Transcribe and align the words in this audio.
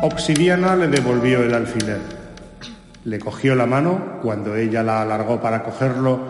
Obsidiana 0.00 0.76
le 0.76 0.86
devolvió 0.86 1.42
el 1.42 1.52
alfiler. 1.52 2.00
Le 3.04 3.18
cogió 3.18 3.56
la 3.56 3.66
mano 3.66 4.20
cuando 4.22 4.54
ella 4.54 4.84
la 4.84 5.02
alargó 5.02 5.40
para 5.40 5.64
cogerlo 5.64 6.20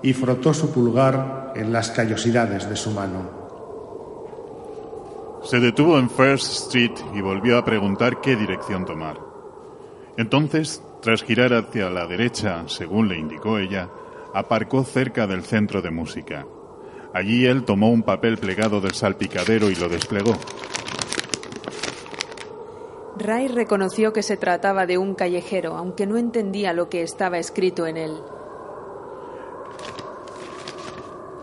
y 0.00 0.12
frotó 0.12 0.54
su 0.54 0.72
pulgar 0.72 1.52
en 1.56 1.72
las 1.72 1.90
callosidades 1.90 2.68
de 2.68 2.76
su 2.76 2.92
mano. 2.92 3.28
Se 5.42 5.58
detuvo 5.58 5.98
en 5.98 6.08
First 6.08 6.66
Street 6.66 6.92
y 7.14 7.20
volvió 7.20 7.58
a 7.58 7.64
preguntar 7.64 8.20
qué 8.20 8.36
dirección 8.36 8.84
tomar. 8.84 9.18
Entonces, 10.16 10.80
tras 11.02 11.24
girar 11.24 11.52
hacia 11.52 11.90
la 11.90 12.06
derecha, 12.06 12.62
según 12.68 13.08
le 13.08 13.18
indicó 13.18 13.58
ella, 13.58 13.88
aparcó 14.34 14.84
cerca 14.84 15.26
del 15.26 15.42
centro 15.42 15.82
de 15.82 15.90
música. 15.90 16.46
Allí 17.12 17.44
él 17.44 17.64
tomó 17.64 17.90
un 17.90 18.04
papel 18.04 18.38
plegado 18.38 18.80
del 18.80 18.92
salpicadero 18.92 19.68
y 19.68 19.74
lo 19.74 19.88
desplegó. 19.88 20.38
Ray 23.18 23.48
reconoció 23.48 24.12
que 24.12 24.22
se 24.22 24.36
trataba 24.36 24.86
de 24.86 24.98
un 24.98 25.14
callejero, 25.14 25.76
aunque 25.76 26.06
no 26.06 26.18
entendía 26.18 26.74
lo 26.74 26.90
que 26.90 27.02
estaba 27.02 27.38
escrito 27.38 27.86
en 27.86 27.96
él. 27.96 28.12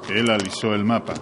Él 0.09 0.30
alisó 0.30 0.75
el 0.75 0.85
mapa. 0.85 1.13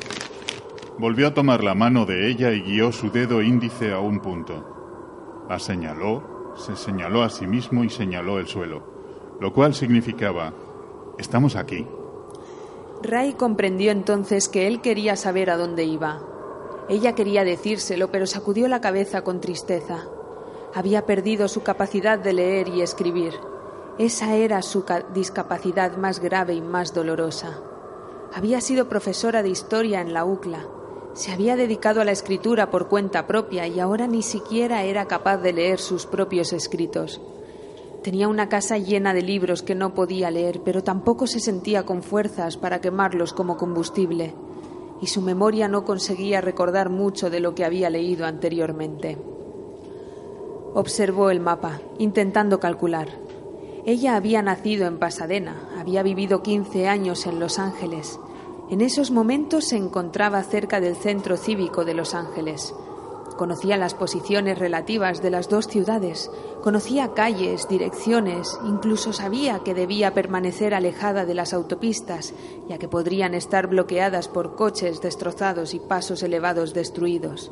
Volvió 0.97 1.27
a 1.27 1.33
tomar 1.33 1.63
la 1.63 1.73
mano 1.73 2.05
de 2.05 2.29
ella 2.29 2.51
y 2.51 2.61
guió 2.61 2.91
su 2.91 3.11
dedo 3.11 3.41
índice 3.41 3.93
a 3.93 3.99
un 3.99 4.19
punto. 4.19 5.45
La 5.47 5.57
señaló, 5.57 6.53
se 6.57 6.75
señaló 6.75 7.23
a 7.23 7.29
sí 7.29 7.47
mismo 7.47 7.83
y 7.83 7.89
señaló 7.89 8.37
el 8.37 8.47
suelo, 8.47 9.37
lo 9.39 9.53
cual 9.53 9.73
significaba, 9.73 10.53
estamos 11.17 11.55
aquí. 11.55 11.87
Ray 13.01 13.33
comprendió 13.33 13.91
entonces 13.91 14.49
que 14.49 14.67
él 14.67 14.81
quería 14.81 15.15
saber 15.15 15.49
a 15.49 15.57
dónde 15.57 15.85
iba. 15.85 16.21
Ella 16.89 17.15
quería 17.15 17.45
decírselo, 17.45 18.11
pero 18.11 18.27
sacudió 18.27 18.67
la 18.67 18.81
cabeza 18.81 19.23
con 19.23 19.39
tristeza. 19.39 20.07
Había 20.73 21.05
perdido 21.05 21.47
su 21.49 21.63
capacidad 21.63 22.17
de 22.17 22.31
leer 22.31 22.69
y 22.69 22.81
escribir. 22.81 23.33
Esa 23.97 24.35
era 24.35 24.61
su 24.61 24.85
discapacidad 25.13 25.97
más 25.97 26.19
grave 26.19 26.53
y 26.53 26.61
más 26.61 26.93
dolorosa. 26.93 27.59
Había 28.33 28.61
sido 28.61 28.87
profesora 28.87 29.43
de 29.43 29.49
historia 29.49 29.99
en 29.99 30.13
la 30.13 30.23
UCLA. 30.23 30.65
Se 31.13 31.33
había 31.33 31.57
dedicado 31.57 31.99
a 31.99 32.05
la 32.05 32.13
escritura 32.13 32.71
por 32.71 32.87
cuenta 32.87 33.27
propia 33.27 33.67
y 33.67 33.81
ahora 33.81 34.07
ni 34.07 34.23
siquiera 34.23 34.83
era 34.83 35.07
capaz 35.07 35.37
de 35.39 35.51
leer 35.51 35.79
sus 35.79 36.05
propios 36.05 36.53
escritos. 36.53 37.19
Tenía 38.01 38.29
una 38.29 38.47
casa 38.47 38.77
llena 38.77 39.13
de 39.13 39.21
libros 39.21 39.63
que 39.63 39.75
no 39.75 39.93
podía 39.93 40.31
leer, 40.31 40.61
pero 40.63 40.83
tampoco 40.83 41.27
se 41.27 41.41
sentía 41.41 41.85
con 41.85 42.01
fuerzas 42.01 42.55
para 42.55 42.79
quemarlos 42.79 43.33
como 43.33 43.57
combustible, 43.57 44.33
y 45.01 45.07
su 45.07 45.21
memoria 45.21 45.67
no 45.67 45.83
conseguía 45.83 46.39
recordar 46.39 46.89
mucho 46.89 47.29
de 47.29 47.41
lo 47.41 47.53
que 47.53 47.65
había 47.65 47.89
leído 47.89 48.25
anteriormente. 48.25 49.17
Observó 50.73 51.31
el 51.31 51.41
mapa, 51.41 51.81
intentando 51.97 52.61
calcular. 52.61 53.09
Ella 53.85 54.15
había 54.15 54.41
nacido 54.41 54.87
en 54.87 54.99
Pasadena, 54.99 55.69
había 55.77 56.01
vivido 56.01 56.43
15 56.43 56.87
años 56.87 57.25
en 57.25 57.41
Los 57.41 57.59
Ángeles. 57.59 58.19
En 58.69 58.79
esos 58.79 59.11
momentos 59.11 59.65
se 59.65 59.75
encontraba 59.75 60.41
cerca 60.43 60.79
del 60.79 60.95
centro 60.95 61.35
cívico 61.35 61.83
de 61.83 61.93
Los 61.93 62.13
Ángeles. 62.13 62.73
Conocía 63.35 63.75
las 63.75 63.95
posiciones 63.95 64.59
relativas 64.59 65.21
de 65.21 65.31
las 65.31 65.49
dos 65.49 65.67
ciudades, 65.67 66.31
conocía 66.63 67.13
calles, 67.13 67.67
direcciones, 67.67 68.57
incluso 68.65 69.11
sabía 69.11 69.59
que 69.59 69.73
debía 69.73 70.13
permanecer 70.13 70.73
alejada 70.73 71.25
de 71.25 71.33
las 71.33 71.53
autopistas, 71.53 72.33
ya 72.69 72.77
que 72.77 72.87
podrían 72.87 73.33
estar 73.33 73.67
bloqueadas 73.67 74.29
por 74.29 74.55
coches 74.55 75.01
destrozados 75.01 75.73
y 75.73 75.79
pasos 75.79 76.23
elevados 76.23 76.73
destruidos. 76.73 77.51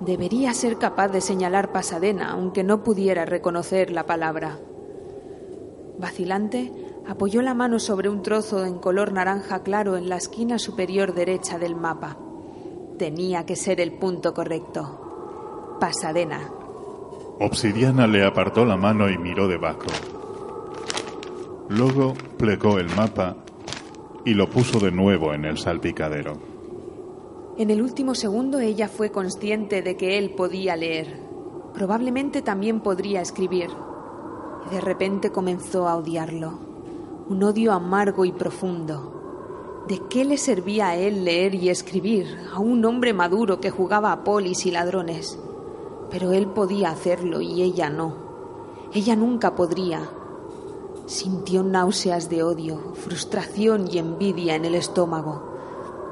Debería 0.00 0.52
ser 0.54 0.78
capaz 0.78 1.08
de 1.08 1.20
señalar 1.20 1.72
Pasadena, 1.72 2.30
aunque 2.30 2.64
no 2.64 2.82
pudiera 2.82 3.24
reconocer 3.24 3.90
la 3.90 4.06
palabra. 4.06 4.58
Vacilante, 5.98 6.72
apoyó 7.06 7.42
la 7.42 7.54
mano 7.54 7.78
sobre 7.78 8.08
un 8.08 8.22
trozo 8.22 8.64
en 8.64 8.78
color 8.78 9.12
naranja 9.12 9.62
claro 9.62 9.96
en 9.96 10.08
la 10.08 10.16
esquina 10.16 10.58
superior 10.58 11.14
derecha 11.14 11.58
del 11.58 11.76
mapa. 11.76 12.16
Tenía 12.98 13.46
que 13.46 13.56
ser 13.56 13.80
el 13.80 13.92
punto 13.92 14.34
correcto. 14.34 15.76
Pasadena. 15.80 16.50
Obsidiana 17.40 18.06
le 18.06 18.24
apartó 18.24 18.64
la 18.64 18.76
mano 18.76 19.10
y 19.10 19.18
miró 19.18 19.48
debajo. 19.48 19.86
Luego 21.68 22.14
plegó 22.36 22.78
el 22.78 22.88
mapa 22.94 23.36
y 24.24 24.34
lo 24.34 24.48
puso 24.48 24.78
de 24.78 24.92
nuevo 24.92 25.32
en 25.34 25.44
el 25.44 25.58
salpicadero. 25.58 26.51
En 27.58 27.68
el 27.68 27.82
último 27.82 28.14
segundo 28.14 28.60
ella 28.60 28.88
fue 28.88 29.12
consciente 29.12 29.82
de 29.82 29.94
que 29.94 30.16
él 30.16 30.30
podía 30.34 30.74
leer. 30.74 31.20
Probablemente 31.74 32.40
también 32.40 32.80
podría 32.80 33.20
escribir. 33.20 33.68
Y 34.66 34.74
de 34.74 34.80
repente 34.80 35.32
comenzó 35.32 35.86
a 35.86 35.96
odiarlo. 35.96 36.58
Un 37.28 37.44
odio 37.44 37.72
amargo 37.72 38.24
y 38.24 38.32
profundo. 38.32 39.84
¿De 39.86 40.00
qué 40.08 40.24
le 40.24 40.38
servía 40.38 40.88
a 40.88 40.96
él 40.96 41.26
leer 41.26 41.54
y 41.54 41.68
escribir 41.68 42.38
a 42.54 42.58
un 42.58 42.82
hombre 42.86 43.12
maduro 43.12 43.60
que 43.60 43.70
jugaba 43.70 44.12
a 44.12 44.24
polis 44.24 44.64
y 44.64 44.70
ladrones? 44.70 45.38
Pero 46.10 46.32
él 46.32 46.46
podía 46.46 46.90
hacerlo 46.90 47.42
y 47.42 47.60
ella 47.60 47.90
no. 47.90 48.14
Ella 48.94 49.14
nunca 49.14 49.54
podría. 49.54 50.08
Sintió 51.04 51.62
náuseas 51.62 52.30
de 52.30 52.44
odio, 52.44 52.94
frustración 52.94 53.88
y 53.92 53.98
envidia 53.98 54.54
en 54.54 54.64
el 54.64 54.74
estómago 54.74 55.51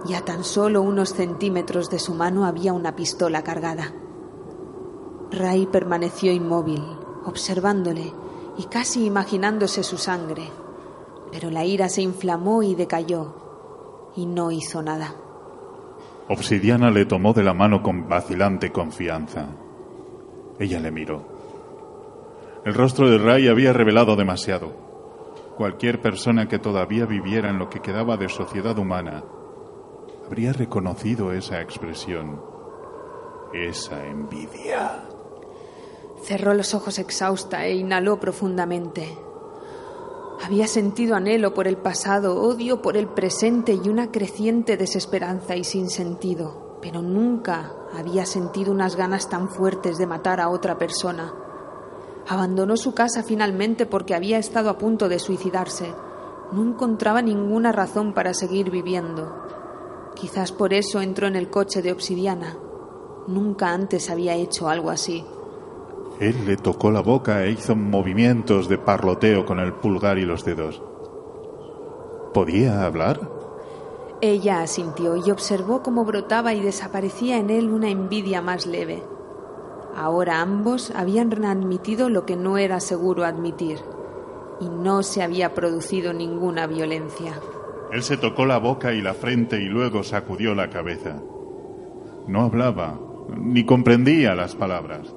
y 0.06 0.14
a 0.14 0.24
tan 0.24 0.44
solo 0.44 0.82
unos 0.82 1.12
centímetros 1.12 1.90
de 1.90 1.98
su 1.98 2.14
mano 2.14 2.44
había 2.44 2.72
una 2.72 2.96
pistola 2.96 3.42
cargada. 3.42 3.92
Ray 5.30 5.66
permaneció 5.66 6.32
inmóvil, 6.32 6.82
observándole 7.24 8.12
y 8.56 8.64
casi 8.64 9.04
imaginándose 9.04 9.82
su 9.82 9.96
sangre, 9.98 10.44
pero 11.30 11.50
la 11.50 11.64
ira 11.64 11.88
se 11.88 12.02
inflamó 12.02 12.62
y 12.62 12.74
decayó, 12.74 14.10
y 14.16 14.26
no 14.26 14.50
hizo 14.50 14.82
nada. 14.82 15.14
Obsidiana 16.28 16.90
le 16.90 17.06
tomó 17.06 17.32
de 17.32 17.42
la 17.42 17.54
mano 17.54 17.82
con 17.82 18.08
vacilante 18.08 18.70
confianza. 18.70 19.48
Ella 20.58 20.80
le 20.80 20.90
miró. 20.90 21.24
El 22.64 22.74
rostro 22.74 23.08
de 23.08 23.18
Ray 23.18 23.48
había 23.48 23.72
revelado 23.72 24.16
demasiado. 24.16 24.72
Cualquier 25.56 26.00
persona 26.00 26.46
que 26.46 26.58
todavía 26.58 27.06
viviera 27.06 27.50
en 27.50 27.58
lo 27.58 27.68
que 27.68 27.80
quedaba 27.80 28.16
de 28.16 28.28
sociedad 28.28 28.78
humana 28.78 29.24
habría 30.30 30.52
reconocido 30.52 31.32
esa 31.32 31.60
expresión, 31.60 32.40
esa 33.52 34.06
envidia. 34.06 35.02
Cerró 36.22 36.54
los 36.54 36.72
ojos 36.72 37.00
exhausta 37.00 37.66
e 37.66 37.74
inhaló 37.74 38.20
profundamente. 38.20 39.18
Había 40.44 40.68
sentido 40.68 41.16
anhelo 41.16 41.52
por 41.52 41.66
el 41.66 41.78
pasado, 41.78 42.40
odio 42.40 42.80
por 42.80 42.96
el 42.96 43.08
presente 43.08 43.72
y 43.72 43.88
una 43.88 44.12
creciente 44.12 44.76
desesperanza 44.76 45.56
y 45.56 45.64
sin 45.64 45.90
sentido, 45.90 46.78
pero 46.80 47.02
nunca 47.02 47.72
había 47.92 48.24
sentido 48.24 48.70
unas 48.70 48.94
ganas 48.94 49.28
tan 49.28 49.48
fuertes 49.48 49.98
de 49.98 50.06
matar 50.06 50.40
a 50.40 50.48
otra 50.48 50.78
persona. 50.78 51.34
Abandonó 52.28 52.76
su 52.76 52.94
casa 52.94 53.24
finalmente 53.24 53.84
porque 53.84 54.14
había 54.14 54.38
estado 54.38 54.70
a 54.70 54.78
punto 54.78 55.08
de 55.08 55.18
suicidarse. 55.18 55.92
No 56.52 56.62
encontraba 56.62 57.20
ninguna 57.20 57.72
razón 57.72 58.12
para 58.12 58.32
seguir 58.32 58.70
viviendo. 58.70 59.50
Quizás 60.20 60.52
por 60.52 60.74
eso 60.74 61.00
entró 61.00 61.26
en 61.26 61.36
el 61.36 61.48
coche 61.48 61.80
de 61.80 61.92
obsidiana. 61.92 62.58
Nunca 63.26 63.72
antes 63.72 64.10
había 64.10 64.34
hecho 64.34 64.68
algo 64.68 64.90
así. 64.90 65.24
Él 66.20 66.44
le 66.44 66.58
tocó 66.58 66.90
la 66.90 67.00
boca 67.00 67.42
e 67.44 67.52
hizo 67.52 67.74
movimientos 67.74 68.68
de 68.68 68.76
parloteo 68.76 69.46
con 69.46 69.58
el 69.60 69.72
pulgar 69.72 70.18
y 70.18 70.26
los 70.26 70.44
dedos. 70.44 70.82
¿Podía 72.34 72.84
hablar? 72.84 73.30
Ella 74.20 74.60
asintió 74.60 75.16
y 75.16 75.30
observó 75.30 75.82
cómo 75.82 76.04
brotaba 76.04 76.52
y 76.52 76.60
desaparecía 76.60 77.38
en 77.38 77.48
él 77.48 77.70
una 77.70 77.88
envidia 77.88 78.42
más 78.42 78.66
leve. 78.66 79.02
Ahora 79.96 80.42
ambos 80.42 80.92
habían 80.94 81.44
admitido 81.46 82.10
lo 82.10 82.26
que 82.26 82.36
no 82.36 82.58
era 82.58 82.80
seguro 82.80 83.24
admitir, 83.24 83.78
y 84.60 84.68
no 84.68 85.02
se 85.02 85.22
había 85.22 85.54
producido 85.54 86.12
ninguna 86.12 86.66
violencia. 86.66 87.40
Él 87.92 88.02
se 88.02 88.16
tocó 88.16 88.46
la 88.46 88.58
boca 88.58 88.92
y 88.92 89.02
la 89.02 89.14
frente 89.14 89.60
y 89.60 89.66
luego 89.66 90.02
sacudió 90.02 90.54
la 90.54 90.70
cabeza. 90.70 91.20
No 92.28 92.42
hablaba, 92.42 92.98
ni 93.36 93.64
comprendía 93.64 94.34
las 94.34 94.54
palabras. 94.54 95.12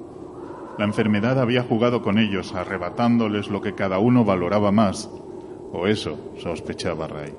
La 0.78 0.84
enfermedad 0.84 1.38
había 1.38 1.62
jugado 1.62 2.02
con 2.02 2.18
ellos, 2.18 2.52
arrebatándoles 2.54 3.48
lo 3.48 3.60
que 3.60 3.74
cada 3.74 4.00
uno 4.00 4.24
valoraba 4.24 4.72
más, 4.72 5.08
o 5.72 5.86
eso 5.86 6.18
sospechaba 6.38 7.06
Ray. 7.06 7.32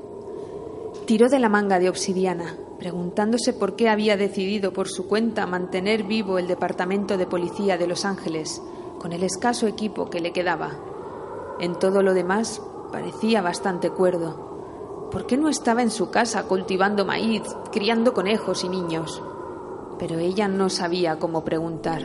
Tiró 1.06 1.28
de 1.28 1.40
la 1.40 1.50
manga 1.50 1.80
de 1.80 1.90
obsidiana, 1.90 2.56
preguntándose 2.80 3.52
por 3.52 3.76
qué 3.76 3.90
había 3.90 4.16
decidido 4.16 4.72
por 4.72 4.88
su 4.88 5.08
cuenta 5.08 5.46
mantener 5.46 6.04
vivo 6.04 6.40
el 6.40 6.48
Departamento 6.48 7.18
de 7.18 7.28
Policía 7.28 7.78
de 7.78 7.88
Los 7.88 8.06
Ángeles, 8.06 8.62
con 9.00 9.12
el 9.12 9.24
escaso 9.24 9.68
equipo 9.68 10.10
que 10.10 10.22
le 10.22 10.32
quedaba. 10.32 10.72
En 11.60 11.78
todo 11.78 12.02
lo 12.02 12.14
demás 12.14 12.62
parecía 12.92 13.42
bastante 13.42 13.90
cuerdo. 13.90 14.55
¿Por 15.12 15.26
qué 15.26 15.38
no 15.38 15.50
estaba 15.50 15.82
en 15.82 15.92
su 15.92 16.10
casa 16.10 16.44
cultivando 16.44 17.06
maíz, 17.06 17.44
criando 17.72 18.14
conejos 18.14 18.64
y 18.64 18.70
niños? 18.70 19.22
Pero 20.00 20.20
ella 20.20 20.48
no 20.48 20.70
sabía 20.70 21.18
cómo 21.18 21.44
preguntar. 21.44 22.02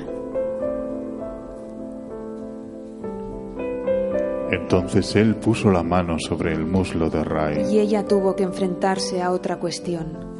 Entonces 4.50 5.14
él 5.16 5.36
puso 5.36 5.70
la 5.70 5.82
mano 5.82 6.18
sobre 6.18 6.52
el 6.52 6.66
muslo 6.66 7.08
de 7.08 7.24
Ray. 7.24 7.72
Y 7.72 7.78
ella 7.78 8.06
tuvo 8.06 8.34
que 8.34 8.42
enfrentarse 8.42 9.22
a 9.22 9.30
otra 9.30 9.58
cuestión. 9.58 10.30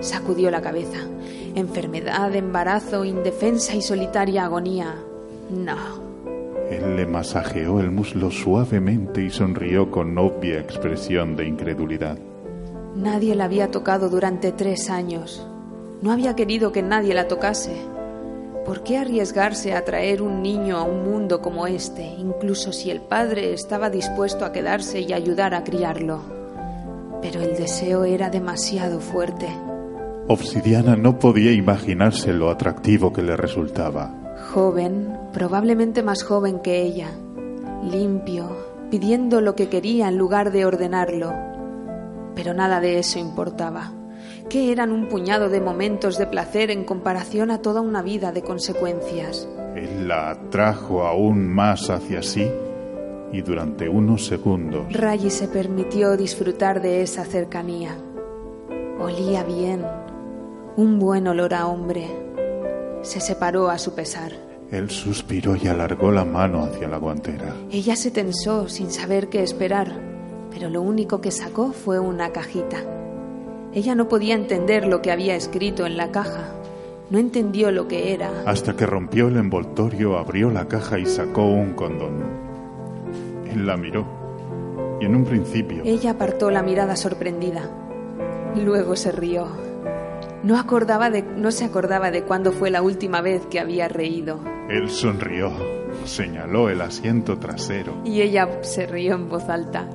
Sacudió 0.00 0.50
la 0.50 0.60
cabeza. 0.60 0.98
Enfermedad, 1.54 2.34
embarazo, 2.34 3.04
indefensa 3.04 3.74
y 3.74 3.82
solitaria 3.82 4.44
agonía. 4.44 4.96
No, 5.50 6.07
él 6.70 6.96
le 6.96 7.06
masajeó 7.06 7.80
el 7.80 7.90
muslo 7.90 8.30
suavemente 8.30 9.22
y 9.22 9.30
sonrió 9.30 9.90
con 9.90 10.16
obvia 10.18 10.60
expresión 10.60 11.34
de 11.34 11.46
incredulidad. 11.46 12.18
Nadie 12.94 13.34
la 13.34 13.44
había 13.44 13.70
tocado 13.70 14.10
durante 14.10 14.52
tres 14.52 14.90
años. 14.90 15.46
No 16.02 16.12
había 16.12 16.36
querido 16.36 16.70
que 16.70 16.82
nadie 16.82 17.14
la 17.14 17.26
tocase. 17.26 17.76
¿Por 18.66 18.82
qué 18.82 18.98
arriesgarse 18.98 19.72
a 19.72 19.84
traer 19.84 20.20
un 20.20 20.42
niño 20.42 20.76
a 20.76 20.82
un 20.82 21.10
mundo 21.10 21.40
como 21.40 21.66
este, 21.66 22.04
incluso 22.04 22.72
si 22.72 22.90
el 22.90 23.00
padre 23.00 23.54
estaba 23.54 23.88
dispuesto 23.88 24.44
a 24.44 24.52
quedarse 24.52 25.00
y 25.00 25.14
ayudar 25.14 25.54
a 25.54 25.64
criarlo? 25.64 26.20
Pero 27.22 27.40
el 27.40 27.56
deseo 27.56 28.04
era 28.04 28.28
demasiado 28.28 29.00
fuerte. 29.00 29.48
Obsidiana 30.28 30.96
no 30.96 31.18
podía 31.18 31.52
imaginarse 31.52 32.34
lo 32.34 32.50
atractivo 32.50 33.10
que 33.12 33.22
le 33.22 33.38
resultaba. 33.38 34.17
Joven, 34.58 35.16
probablemente 35.32 36.02
más 36.02 36.24
joven 36.24 36.58
que 36.58 36.82
ella, 36.82 37.10
limpio, 37.88 38.56
pidiendo 38.90 39.40
lo 39.40 39.54
que 39.54 39.68
quería 39.68 40.08
en 40.08 40.18
lugar 40.18 40.50
de 40.50 40.66
ordenarlo. 40.66 41.32
Pero 42.34 42.54
nada 42.54 42.80
de 42.80 42.98
eso 42.98 43.20
importaba. 43.20 43.92
¿Qué 44.50 44.72
eran 44.72 44.90
un 44.90 45.08
puñado 45.08 45.48
de 45.48 45.60
momentos 45.60 46.18
de 46.18 46.26
placer 46.26 46.72
en 46.72 46.82
comparación 46.82 47.52
a 47.52 47.62
toda 47.62 47.80
una 47.82 48.02
vida 48.02 48.32
de 48.32 48.42
consecuencias? 48.42 49.48
Él 49.76 50.08
la 50.08 50.30
atrajo 50.30 51.06
aún 51.06 51.46
más 51.46 51.88
hacia 51.88 52.20
sí 52.20 52.50
y 53.32 53.42
durante 53.42 53.88
unos 53.88 54.26
segundos 54.26 54.92
Rayi 54.92 55.30
se 55.30 55.46
permitió 55.46 56.16
disfrutar 56.16 56.82
de 56.82 57.02
esa 57.02 57.24
cercanía. 57.24 57.96
Olía 58.98 59.44
bien, 59.44 59.86
un 60.76 60.98
buen 60.98 61.28
olor 61.28 61.54
a 61.54 61.68
hombre. 61.68 62.08
Se 63.02 63.20
separó 63.20 63.70
a 63.70 63.78
su 63.78 63.94
pesar. 63.94 64.47
Él 64.70 64.90
suspiró 64.90 65.56
y 65.56 65.66
alargó 65.66 66.12
la 66.12 66.24
mano 66.24 66.62
hacia 66.62 66.88
la 66.88 66.98
guantera. 66.98 67.54
Ella 67.70 67.96
se 67.96 68.10
tensó 68.10 68.68
sin 68.68 68.90
saber 68.90 69.28
qué 69.28 69.42
esperar, 69.42 69.92
pero 70.50 70.68
lo 70.68 70.82
único 70.82 71.20
que 71.20 71.30
sacó 71.30 71.72
fue 71.72 71.98
una 71.98 72.30
cajita. 72.32 72.78
Ella 73.72 73.94
no 73.94 74.08
podía 74.08 74.34
entender 74.34 74.86
lo 74.86 75.00
que 75.00 75.10
había 75.10 75.36
escrito 75.36 75.86
en 75.86 75.96
la 75.96 76.10
caja. 76.10 76.52
No 77.10 77.18
entendió 77.18 77.70
lo 77.70 77.88
que 77.88 78.12
era. 78.12 78.30
Hasta 78.44 78.76
que 78.76 78.84
rompió 78.84 79.28
el 79.28 79.36
envoltorio, 79.38 80.18
abrió 80.18 80.50
la 80.50 80.68
caja 80.68 80.98
y 80.98 81.06
sacó 81.06 81.44
un 81.44 81.72
condón. 81.72 82.22
Él 83.50 83.66
la 83.66 83.78
miró 83.78 84.06
y 85.00 85.06
en 85.06 85.14
un 85.14 85.24
principio 85.24 85.82
Ella 85.84 86.10
apartó 86.10 86.50
la 86.50 86.62
mirada 86.62 86.96
sorprendida. 86.96 87.70
Luego 88.56 88.96
se 88.96 89.12
rió. 89.12 89.67
No, 90.42 90.58
acordaba 90.58 91.10
de, 91.10 91.22
no 91.22 91.50
se 91.50 91.64
acordaba 91.64 92.10
de 92.10 92.22
cuándo 92.22 92.52
fue 92.52 92.70
la 92.70 92.82
última 92.82 93.20
vez 93.20 93.44
que 93.46 93.58
había 93.60 93.88
reído. 93.88 94.40
él 94.70 94.88
sonrió, 94.88 95.50
señaló 96.04 96.68
el 96.68 96.80
asiento 96.80 97.38
trasero. 97.38 98.00
Y 98.04 98.20
ella 98.20 98.62
se 98.62 98.86
rió 98.86 99.14
en 99.14 99.28
voz 99.28 99.48
alta. 99.48 99.88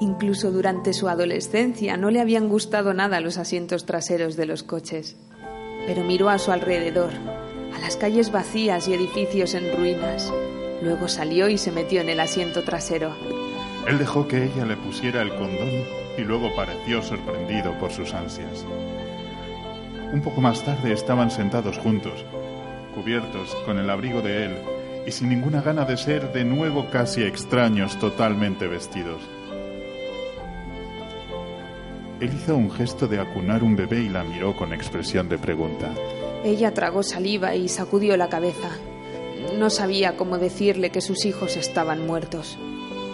Incluso 0.00 0.50
durante 0.50 0.92
su 0.92 1.08
adolescencia 1.08 1.96
no 1.96 2.10
le 2.10 2.20
habían 2.20 2.48
gustado 2.48 2.92
nada 2.94 3.20
los 3.20 3.38
asientos 3.38 3.86
traseros 3.86 4.36
de 4.36 4.46
los 4.46 4.62
coches. 4.62 5.16
Pero 5.86 6.02
miró 6.02 6.28
a 6.30 6.38
su 6.38 6.50
alrededor, 6.52 7.10
a 7.74 7.78
las 7.78 7.96
calles 7.96 8.32
vacías 8.32 8.88
y 8.88 8.94
edificios 8.94 9.54
en 9.54 9.74
ruinas. 9.76 10.32
Luego 10.82 11.08
salió 11.08 11.48
y 11.48 11.58
se 11.58 11.70
metió 11.72 12.00
en 12.00 12.08
el 12.08 12.20
asiento 12.20 12.62
trasero. 12.62 13.14
Él 13.86 13.98
dejó 13.98 14.26
que 14.26 14.44
ella 14.44 14.66
le 14.66 14.76
pusiera 14.76 15.22
el 15.22 15.30
condón 15.30 15.84
y 16.18 16.22
luego 16.22 16.54
pareció 16.56 17.00
sorprendido 17.02 17.78
por 17.78 17.92
sus 17.92 18.12
ansias. 18.12 18.66
Un 20.12 20.20
poco 20.22 20.40
más 20.40 20.64
tarde 20.64 20.92
estaban 20.92 21.30
sentados 21.30 21.78
juntos, 21.78 22.24
cubiertos 22.94 23.54
con 23.66 23.78
el 23.78 23.90
abrigo 23.90 24.22
de 24.22 24.44
él 24.44 24.56
y 25.06 25.12
sin 25.12 25.28
ninguna 25.28 25.62
gana 25.62 25.84
de 25.84 25.96
ser 25.96 26.32
de 26.32 26.44
nuevo 26.44 26.86
casi 26.90 27.22
extraños 27.22 27.98
totalmente 27.98 28.66
vestidos. 28.66 29.22
Él 32.20 32.30
hizo 32.34 32.56
un 32.56 32.70
gesto 32.70 33.06
de 33.06 33.20
acunar 33.20 33.62
un 33.62 33.76
bebé 33.76 34.00
y 34.00 34.08
la 34.08 34.24
miró 34.24 34.56
con 34.56 34.72
expresión 34.72 35.28
de 35.28 35.38
pregunta. 35.38 35.90
Ella 36.44 36.72
tragó 36.72 37.02
saliva 37.02 37.54
y 37.54 37.68
sacudió 37.68 38.16
la 38.16 38.28
cabeza. 38.28 38.70
No 39.58 39.68
sabía 39.70 40.16
cómo 40.16 40.38
decirle 40.38 40.90
que 40.90 41.02
sus 41.02 41.26
hijos 41.26 41.56
estaban 41.56 42.06
muertos. 42.06 42.58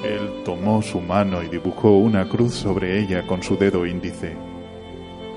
Él 0.05 0.43
tomó 0.45 0.83
su 0.83 1.01
mano 1.01 1.43
y 1.43 1.49
dibujó 1.49 1.97
una 1.97 2.29
cruz 2.29 2.55
sobre 2.55 3.01
ella 3.01 3.27
con 3.27 3.43
su 3.43 3.57
dedo 3.57 3.87
índice. 3.87 4.35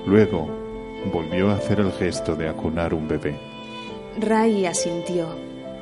Luego 0.06 0.65
volvió 1.10 1.50
a 1.50 1.56
hacer 1.56 1.80
el 1.80 1.92
gesto 1.92 2.36
de 2.36 2.48
acunar 2.48 2.94
un 2.94 3.08
bebé. 3.08 3.38
Ray 4.18 4.66
asintió. 4.66 5.28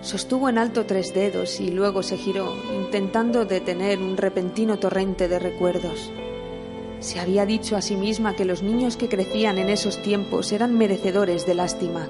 Sostuvo 0.00 0.48
en 0.48 0.58
alto 0.58 0.84
tres 0.84 1.14
dedos 1.14 1.60
y 1.60 1.70
luego 1.70 2.02
se 2.02 2.16
giró, 2.16 2.54
intentando 2.74 3.44
detener 3.46 3.98
un 4.00 4.16
repentino 4.16 4.78
torrente 4.78 5.28
de 5.28 5.38
recuerdos. 5.38 6.12
Se 7.00 7.20
había 7.20 7.46
dicho 7.46 7.76
a 7.76 7.82
sí 7.82 7.96
misma 7.96 8.34
que 8.34 8.44
los 8.44 8.62
niños 8.62 8.96
que 8.96 9.08
crecían 9.08 9.58
en 9.58 9.70
esos 9.70 10.02
tiempos 10.02 10.52
eran 10.52 10.76
merecedores 10.76 11.46
de 11.46 11.54
lástima. 11.54 12.08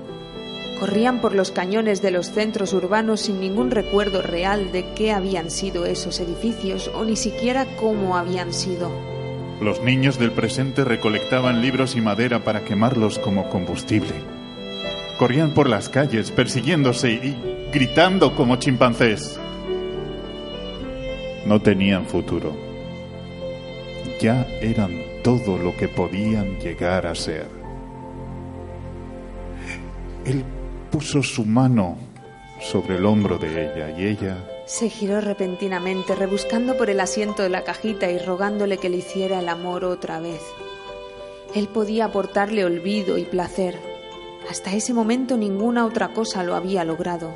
Corrían 0.80 1.20
por 1.20 1.34
los 1.34 1.50
cañones 1.50 2.02
de 2.02 2.10
los 2.10 2.30
centros 2.30 2.72
urbanos 2.72 3.20
sin 3.20 3.40
ningún 3.40 3.70
recuerdo 3.70 4.22
real 4.22 4.72
de 4.72 4.92
qué 4.94 5.12
habían 5.12 5.50
sido 5.50 5.86
esos 5.86 6.18
edificios 6.20 6.90
o 6.94 7.04
ni 7.04 7.16
siquiera 7.16 7.66
cómo 7.76 8.16
habían 8.16 8.52
sido. 8.52 9.13
Los 9.60 9.80
niños 9.82 10.18
del 10.18 10.32
presente 10.32 10.84
recolectaban 10.84 11.62
libros 11.62 11.94
y 11.94 12.00
madera 12.00 12.42
para 12.44 12.64
quemarlos 12.64 13.18
como 13.18 13.48
combustible. 13.48 14.14
Corrían 15.18 15.54
por 15.54 15.68
las 15.68 15.88
calles 15.88 16.30
persiguiéndose 16.32 17.12
y 17.12 17.36
gritando 17.72 18.34
como 18.34 18.56
chimpancés. 18.56 19.38
No 21.46 21.60
tenían 21.60 22.06
futuro. 22.06 22.52
Ya 24.20 24.46
eran 24.60 25.00
todo 25.22 25.56
lo 25.56 25.76
que 25.76 25.88
podían 25.88 26.58
llegar 26.58 27.06
a 27.06 27.14
ser. 27.14 27.46
Él 30.24 30.44
puso 30.90 31.22
su 31.22 31.44
mano 31.44 31.96
sobre 32.60 32.96
el 32.96 33.06
hombro 33.06 33.38
de 33.38 33.66
ella 33.66 33.90
y 33.96 34.06
ella 34.06 34.36
Se 34.66 34.88
giró 34.88 35.20
repentinamente, 35.20 36.14
rebuscando 36.14 36.76
por 36.78 36.88
el 36.88 37.00
asiento 37.00 37.42
de 37.42 37.50
la 37.50 37.64
cajita 37.64 38.10
y 38.10 38.18
rogándole 38.18 38.78
que 38.78 38.88
le 38.88 38.96
hiciera 38.96 39.40
el 39.40 39.48
amor 39.50 39.84
otra 39.84 40.20
vez. 40.20 40.40
Él 41.54 41.68
podía 41.68 42.06
aportarle 42.06 42.64
olvido 42.64 43.18
y 43.18 43.24
placer. 43.24 43.78
Hasta 44.48 44.72
ese 44.72 44.94
momento 44.94 45.36
ninguna 45.36 45.84
otra 45.84 46.14
cosa 46.14 46.42
lo 46.42 46.54
había 46.54 46.82
logrado. 46.84 47.30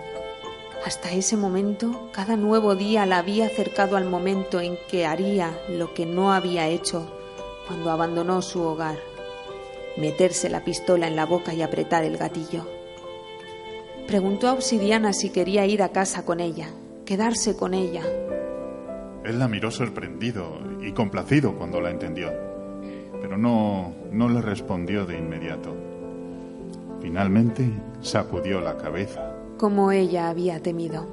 Hasta 0.86 1.12
ese 1.12 1.36
momento, 1.36 2.08
cada 2.12 2.36
nuevo 2.36 2.74
día 2.74 3.04
la 3.04 3.18
había 3.18 3.46
acercado 3.46 3.96
al 3.98 4.06
momento 4.06 4.60
en 4.60 4.78
que 4.88 5.04
haría 5.04 5.60
lo 5.68 5.92
que 5.92 6.06
no 6.06 6.32
había 6.32 6.68
hecho 6.68 7.12
cuando 7.66 7.90
abandonó 7.90 8.40
su 8.40 8.62
hogar. 8.62 8.98
Meterse 9.98 10.48
la 10.48 10.64
pistola 10.64 11.06
en 11.08 11.16
la 11.16 11.26
boca 11.26 11.52
y 11.52 11.60
apretar 11.60 12.04
el 12.04 12.16
gatillo. 12.16 12.66
Preguntó 14.06 14.48
a 14.48 14.54
Obsidiana 14.54 15.12
si 15.12 15.28
quería 15.28 15.66
ir 15.66 15.82
a 15.82 15.90
casa 15.90 16.24
con 16.24 16.40
ella, 16.40 16.70
quedarse 17.08 17.56
con 17.56 17.72
ella. 17.72 18.02
Él 19.24 19.38
la 19.38 19.48
miró 19.48 19.70
sorprendido 19.70 20.58
y 20.82 20.92
complacido 20.92 21.56
cuando 21.56 21.80
la 21.80 21.88
entendió, 21.88 22.30
pero 23.22 23.38
no, 23.38 23.94
no 24.12 24.28
le 24.28 24.42
respondió 24.42 25.06
de 25.06 25.16
inmediato. 25.16 25.74
Finalmente 27.00 27.72
sacudió 28.02 28.60
la 28.60 28.76
cabeza. 28.76 29.34
como 29.56 29.90
ella 29.90 30.28
había 30.28 30.60
temido. 30.60 31.06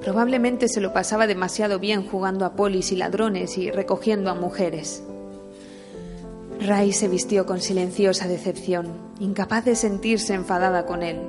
Probablemente 0.00 0.66
se 0.66 0.80
lo 0.80 0.92
pasaba 0.92 1.28
demasiado 1.28 1.78
bien 1.78 2.04
jugando 2.04 2.44
a 2.44 2.54
polis 2.54 2.90
y 2.90 2.96
ladrones 2.96 3.56
y 3.58 3.70
recogiendo 3.70 4.30
a 4.30 4.34
mujeres. 4.34 5.04
Ray 6.60 6.92
se 6.92 7.06
vistió 7.06 7.46
con 7.46 7.60
silenciosa 7.60 8.26
decepción, 8.26 8.88
incapaz 9.20 9.64
de 9.64 9.76
sentirse 9.76 10.34
enfadada 10.34 10.84
con 10.84 11.04
él. 11.04 11.20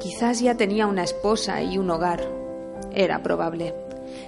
Quizás 0.00 0.40
ya 0.40 0.56
tenía 0.56 0.88
una 0.88 1.04
esposa 1.04 1.62
y 1.62 1.78
un 1.78 1.88
hogar. 1.88 2.41
Era 2.94 3.22
probable. 3.22 3.74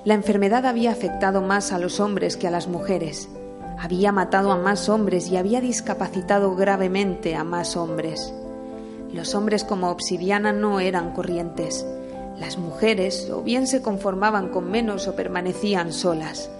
La 0.04 0.14
enfermedad 0.14 0.66
había 0.66 0.90
afectado 0.90 1.42
más 1.42 1.72
a 1.72 1.78
los 1.78 2.00
hombres 2.00 2.36
que 2.36 2.46
a 2.48 2.50
las 2.50 2.68
mujeres. 2.68 3.28
Había 3.78 4.12
matado 4.12 4.52
a 4.52 4.56
más 4.56 4.88
hombres 4.88 5.28
y 5.28 5.36
había 5.36 5.60
discapacitado 5.60 6.54
gravemente 6.54 7.34
a 7.34 7.44
más 7.44 7.76
hombres. 7.76 8.32
Los 9.12 9.34
hombres 9.34 9.64
como 9.64 9.90
obsidiana 9.90 10.52
no 10.52 10.80
eran 10.80 11.12
corrientes. 11.12 11.86
Las 12.38 12.58
mujeres 12.58 13.30
o 13.30 13.42
bien 13.42 13.66
se 13.66 13.82
conformaban 13.82 14.48
con 14.48 14.70
menos 14.70 15.06
o 15.06 15.14
permanecían 15.14 15.92
solas. 15.92 16.50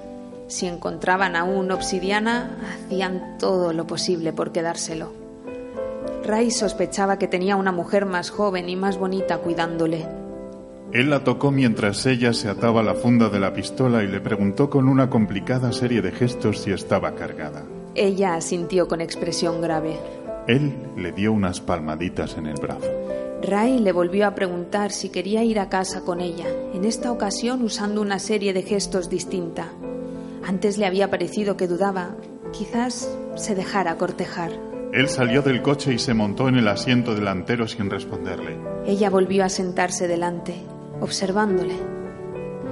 Si 0.47 0.67
encontraban 0.67 1.37
a 1.37 1.45
un 1.45 1.71
obsidiana, 1.71 2.59
hacían 2.87 3.39
todo 3.39 3.73
lo 3.73 3.87
posible 3.87 4.33
por 4.33 4.53
quedárselo. 4.53 5.13
Ray 6.25 6.51
sospechaba 6.51 7.19
que 7.19 7.29
tenía 7.29 7.57
una 7.57 7.73
mujer 7.73 8.07
más 8.07 8.31
joven 8.31 8.69
y 8.69 8.77
más 8.77 8.99
bonita 8.99 9.39
cuidándole. 9.39 10.24
Él 10.93 11.11
la 11.11 11.25
tocó 11.25 11.51
mientras 11.51 12.07
ella 12.07 12.33
se 12.33 12.49
ataba 12.49 12.83
la 12.83 12.95
funda 12.95 13.29
de 13.29 13.41
la 13.41 13.53
pistola 13.53 14.05
y 14.05 14.07
le 14.07 14.21
preguntó 14.21 14.71
con 14.71 14.89
una 14.89 15.11
complicada 15.11 15.73
serie 15.73 16.03
de 16.03 16.13
gestos 16.13 16.61
si 16.61 16.71
estaba 16.71 17.15
cargada. 17.15 17.65
Ella 17.95 18.35
asintió 18.35 18.87
con 18.87 19.01
expresión 19.01 19.61
grave. 19.61 19.99
Él 20.47 20.75
le 20.97 21.13
dio 21.13 21.33
unas 21.33 21.61
palmaditas 21.61 22.37
en 22.37 22.47
el 22.47 22.55
brazo. 22.55 22.91
Ray 23.43 23.79
le 23.79 23.93
volvió 23.93 24.27
a 24.27 24.35
preguntar 24.35 24.91
si 24.91 25.11
quería 25.11 25.45
ir 25.45 25.59
a 25.59 25.69
casa 25.69 26.03
con 26.03 26.21
ella, 26.21 26.47
en 26.73 26.85
esta 26.85 27.13
ocasión 27.13 27.63
usando 27.63 28.01
una 28.01 28.19
serie 28.19 28.53
de 28.53 28.63
gestos 28.63 29.11
distinta. 29.11 29.69
Antes 30.47 30.79
le 30.79 30.87
había 30.87 31.11
parecido 31.11 31.57
que 31.57 31.67
dudaba, 31.67 32.17
quizás 32.53 33.11
se 33.35 33.55
dejara 33.55 33.97
cortejar. 33.97 34.51
Él 34.93 35.09
salió 35.09 35.43
del 35.43 35.61
coche 35.61 35.93
y 35.93 35.99
se 35.99 36.15
montó 36.15 36.49
en 36.49 36.57
el 36.57 36.69
asiento 36.69 37.15
delantero 37.15 37.67
sin 37.67 37.91
responderle. 37.91 38.57
Ella 38.87 39.11
volvió 39.11 39.45
a 39.45 39.49
sentarse 39.49 40.07
delante, 40.07 40.55
observándole. 41.05 41.75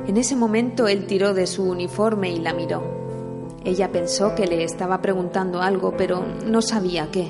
En 0.07 0.17
ese 0.17 0.35
momento 0.35 0.89
él 0.89 1.07
tiró 1.07 1.35
de 1.35 1.47
su 1.47 1.63
uniforme 1.63 2.31
y 2.31 2.41
la 2.41 2.53
miró. 2.53 2.83
Ella 3.65 3.93
pensó 3.93 4.35
que 4.35 4.47
le 4.47 4.65
estaba 4.65 5.01
preguntando 5.01 5.63
algo, 5.63 5.97
pero 5.97 6.25
no 6.47 6.61
sabía 6.61 7.11
qué. 7.13 7.29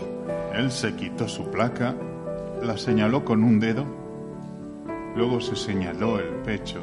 Él 0.54 0.70
se 0.70 0.94
quitó 0.94 1.28
su 1.28 1.44
placa, 1.50 1.94
la 2.62 2.78
señaló 2.78 3.24
con 3.24 3.44
un 3.44 3.60
dedo, 3.60 3.84
luego 5.14 5.40
se 5.40 5.56
señaló 5.56 6.18
el 6.18 6.28
pecho. 6.42 6.80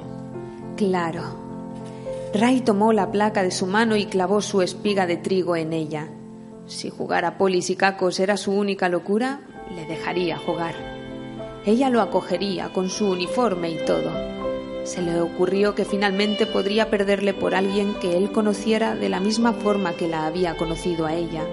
Claro. 0.75 1.23
Ray 2.33 2.61
tomó 2.61 2.93
la 2.93 3.11
placa 3.11 3.41
de 3.41 3.49
su 3.49 3.65
mano 3.65 3.95
y 3.95 4.05
clavó 4.05 4.41
su 4.41 4.61
espiga 4.61 5.07
de 5.07 5.17
trigo 5.17 5.55
en 5.55 5.73
ella. 5.73 6.09
Si 6.67 6.91
jugar 6.91 7.25
a 7.25 7.39
polis 7.39 7.71
y 7.71 7.75
cacos 7.75 8.19
era 8.19 8.37
su 8.37 8.51
única 8.51 8.89
locura, 8.89 9.41
le 9.73 9.85
dejaría 9.85 10.37
jugar. 10.37 10.98
Ella 11.65 11.89
lo 11.89 12.01
acogería 12.01 12.69
con 12.69 12.89
su 12.89 13.09
uniforme 13.09 13.71
y 13.71 13.77
todo. 13.85 14.11
Se 14.83 15.01
le 15.01 15.21
ocurrió 15.21 15.75
que 15.75 15.85
finalmente 15.85 16.45
podría 16.45 16.89
perderle 16.89 17.33
por 17.33 17.53
alguien 17.53 17.93
que 17.95 18.17
él 18.17 18.31
conociera 18.31 18.95
de 18.95 19.09
la 19.09 19.19
misma 19.19 19.53
forma 19.53 19.93
que 19.93 20.07
la 20.07 20.25
había 20.25 20.55
conocido 20.55 21.05
a 21.05 21.13
ella, 21.13 21.43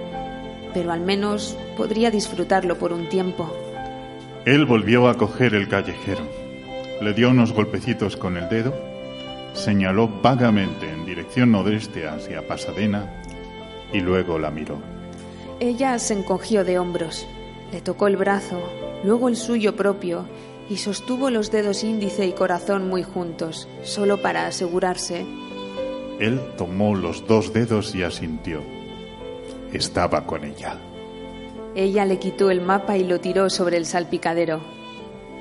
pero 0.73 0.91
al 0.91 1.01
menos 1.01 1.57
podría 1.75 2.09
disfrutarlo 2.09 2.77
por 2.77 2.93
un 2.93 3.09
tiempo. 3.09 3.53
Él 4.45 4.65
volvió 4.65 5.09
a 5.09 5.15
coger 5.15 5.53
el 5.53 5.67
callejero, 5.67 6.21
le 7.01 7.13
dio 7.13 7.29
unos 7.29 7.51
golpecitos 7.51 8.15
con 8.15 8.37
el 8.37 8.47
dedo, 8.47 8.73
señaló 9.53 10.07
vagamente 10.07 10.89
en 10.89 11.05
dirección 11.05 11.51
nordeste 11.51 12.07
hacia 12.07 12.47
Pasadena 12.47 13.21
y 13.91 13.99
luego 13.99 14.39
la 14.39 14.51
miró. 14.51 14.79
Ella 15.59 15.99
se 15.99 16.13
encogió 16.13 16.63
de 16.63 16.79
hombros, 16.79 17.27
le 17.71 17.81
tocó 17.81 18.07
el 18.07 18.17
brazo, 18.17 18.61
luego 19.03 19.29
el 19.29 19.35
suyo 19.35 19.75
propio, 19.75 20.25
y 20.69 20.77
sostuvo 20.77 21.29
los 21.29 21.51
dedos 21.51 21.83
índice 21.83 22.25
y 22.25 22.33
corazón 22.33 22.87
muy 22.87 23.03
juntos, 23.03 23.67
solo 23.83 24.21
para 24.21 24.47
asegurarse. 24.47 25.25
Él 26.19 26.41
tomó 26.57 26.95
los 26.95 27.25
dos 27.27 27.53
dedos 27.53 27.93
y 27.95 28.03
asintió. 28.03 28.61
Estaba 29.71 30.25
con 30.25 30.43
ella. 30.43 30.77
Ella 31.75 32.05
le 32.05 32.17
quitó 32.17 32.49
el 32.49 32.61
mapa 32.61 32.97
y 32.97 33.03
lo 33.03 33.19
tiró 33.19 33.49
sobre 33.49 33.77
el 33.77 33.85
salpicadero. 33.85 34.61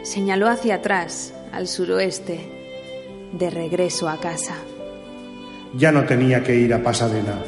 Señaló 0.02 0.49
hacia 0.49 0.76
atrás, 0.76 1.35
al 1.52 1.66
suroeste, 1.66 2.38
de 3.33 3.50
regreso 3.50 4.09
a 4.09 4.18
casa. 4.18 4.54
Ya 5.75 5.92
no 5.92 6.04
tenía 6.04 6.42
que 6.42 6.54
ir 6.54 6.75
a 6.75 6.83
Pasadena. 6.83 7.38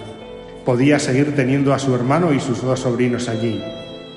Podía 0.65 0.99
seguir 0.99 1.35
teniendo 1.35 1.73
a 1.73 1.79
su 1.79 1.95
hermano 1.95 2.33
y 2.33 2.41
sus 2.41 2.63
dos 2.63 2.81
sobrinos 2.81 3.29
allí, 3.29 3.63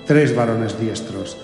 tres 0.05 0.35
varones 0.35 0.79
diestros. 0.79 1.37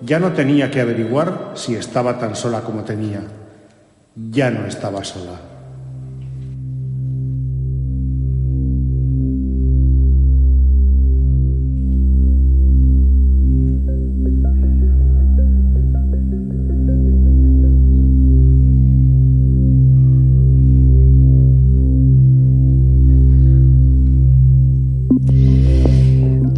Ya 0.00 0.18
no 0.18 0.32
tenía 0.32 0.70
que 0.70 0.80
averiguar 0.80 1.52
si 1.54 1.74
estaba 1.74 2.18
tan 2.18 2.36
sola 2.36 2.60
como 2.60 2.84
tenía. 2.84 3.22
Ya 4.14 4.50
no 4.50 4.66
estaba 4.66 5.02
sola. 5.04 5.53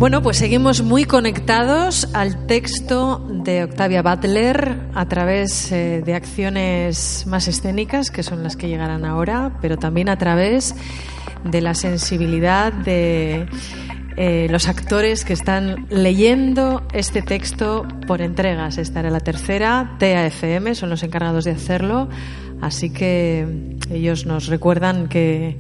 Bueno, 0.07 0.23
pues 0.23 0.37
seguimos 0.37 0.83
muy 0.83 1.05
conectados 1.05 2.15
al 2.15 2.47
texto 2.47 3.27
de 3.29 3.65
Octavia 3.65 4.03
Butler 4.03 4.79
a 4.95 5.09
través 5.09 5.73
eh, 5.73 6.01
de 6.07 6.15
acciones 6.15 7.25
más 7.27 7.49
escénicas, 7.49 8.13
que 8.13 8.23
son 8.23 8.45
las 8.45 8.55
que 8.55 8.69
llegarán 8.69 9.05
ahora, 9.05 9.59
pero 9.61 9.79
también 9.79 10.09
a 10.09 10.17
través 10.17 10.77
de 11.43 11.61
la 11.61 11.75
sensibilidad 11.75 12.73
de 12.73 13.49
eh, 14.17 14.47
los 14.49 14.69
actores 14.69 15.25
que 15.25 15.33
están 15.33 15.89
leyendo 15.91 16.87
este 16.93 17.21
texto 17.21 17.85
por 18.07 18.23
entregas. 18.23 18.79
Esta 18.79 19.01
era 19.01 19.11
la 19.11 19.19
tercera, 19.19 19.97
TAFM, 19.99 20.77
son 20.77 20.89
los 20.89 21.03
encargados 21.03 21.45
de 21.45 21.51
hacerlo, 21.51 22.09
así 22.61 22.91
que 22.91 23.77
ellos 23.91 24.25
nos 24.25 24.47
recuerdan 24.47 25.09
que 25.09 25.59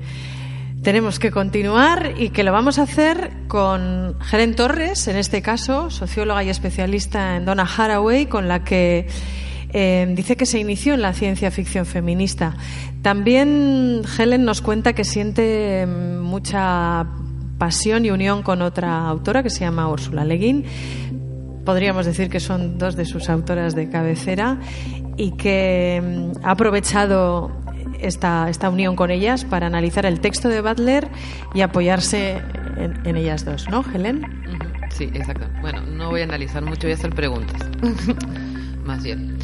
tenemos 0.86 1.18
que 1.18 1.32
continuar 1.32 2.12
y 2.16 2.28
que 2.28 2.44
lo 2.44 2.52
vamos 2.52 2.78
a 2.78 2.82
hacer 2.82 3.32
con 3.48 4.14
Helen 4.30 4.54
Torres, 4.54 5.08
en 5.08 5.16
este 5.16 5.42
caso, 5.42 5.90
socióloga 5.90 6.44
y 6.44 6.48
especialista 6.48 7.34
en 7.34 7.44
Donna 7.44 7.64
Haraway, 7.64 8.26
con 8.26 8.46
la 8.46 8.62
que 8.62 9.08
eh, 9.72 10.12
dice 10.14 10.36
que 10.36 10.46
se 10.46 10.60
inició 10.60 10.94
en 10.94 11.02
la 11.02 11.12
ciencia 11.12 11.50
ficción 11.50 11.86
feminista. 11.86 12.54
También 13.02 14.02
Helen 14.16 14.44
nos 14.44 14.62
cuenta 14.62 14.92
que 14.92 15.02
siente 15.02 15.88
mucha 15.88 17.04
pasión 17.58 18.04
y 18.04 18.12
unión 18.12 18.44
con 18.44 18.62
otra 18.62 19.08
autora 19.08 19.42
que 19.42 19.50
se 19.50 19.64
llama 19.64 19.88
Úrsula 19.88 20.24
Le 20.24 20.36
Guin. 20.36 20.64
Podríamos 21.64 22.06
decir 22.06 22.30
que 22.30 22.38
son 22.38 22.78
dos 22.78 22.94
de 22.94 23.06
sus 23.06 23.28
autoras 23.28 23.74
de 23.74 23.90
cabecera 23.90 24.60
y 25.16 25.32
que 25.32 26.00
mm, 26.00 26.44
ha 26.46 26.52
aprovechado 26.52 27.65
esta, 28.06 28.48
esta 28.48 28.70
unión 28.70 28.96
con 28.96 29.10
ellas 29.10 29.44
para 29.44 29.66
analizar 29.66 30.06
el 30.06 30.20
texto 30.20 30.48
de 30.48 30.60
Butler 30.60 31.08
y 31.54 31.60
apoyarse 31.60 32.42
en, 32.76 33.16
ellas 33.16 33.44
dos, 33.44 33.68
¿no, 33.68 33.84
Helen? 33.92 34.22
Sí, 34.90 35.04
exacto. 35.14 35.46
Bueno, 35.60 35.82
no 35.82 36.10
voy 36.10 36.22
a 36.22 36.24
analizar 36.24 36.64
mucho, 36.64 36.82
voy 36.82 36.92
a 36.92 36.94
hacer 36.94 37.10
preguntas. 37.10 37.60
Más 38.84 39.02
bien. 39.02 39.38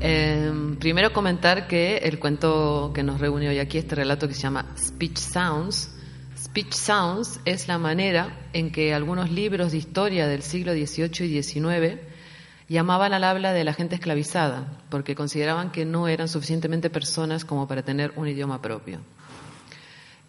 Em, 0.00 0.76
primero 0.76 1.12
comentar 1.12 1.66
que 1.66 1.98
el 1.98 2.18
cuento 2.18 2.90
que 2.94 3.02
nos 3.02 3.20
reúne 3.20 3.48
hoy 3.48 3.58
aquí, 3.58 3.78
este 3.78 3.94
relato 3.94 4.28
que 4.28 4.34
se 4.34 4.42
llama 4.42 4.66
Speech 4.76 5.16
Sounds, 5.16 5.90
Speech 6.36 6.72
Sounds 6.72 7.40
es 7.44 7.68
la 7.68 7.78
manera 7.78 8.36
en 8.52 8.72
que 8.72 8.92
algunos 8.94 9.30
libros 9.30 9.72
de 9.72 9.78
historia 9.78 10.26
del 10.26 10.42
siglo 10.42 10.72
XVIII 10.72 11.26
y 11.26 11.42
XIX 11.42 12.11
llamaban 12.72 13.12
al 13.12 13.22
habla 13.22 13.52
de 13.52 13.64
la 13.64 13.74
gente 13.74 13.94
esclavizada, 13.94 14.66
porque 14.90 15.14
consideraban 15.14 15.70
que 15.70 15.84
no 15.84 16.08
eran 16.08 16.28
suficientemente 16.28 16.90
personas 16.90 17.44
como 17.44 17.68
para 17.68 17.82
tener 17.82 18.12
un 18.16 18.26
idioma 18.26 18.60
propio. 18.60 19.00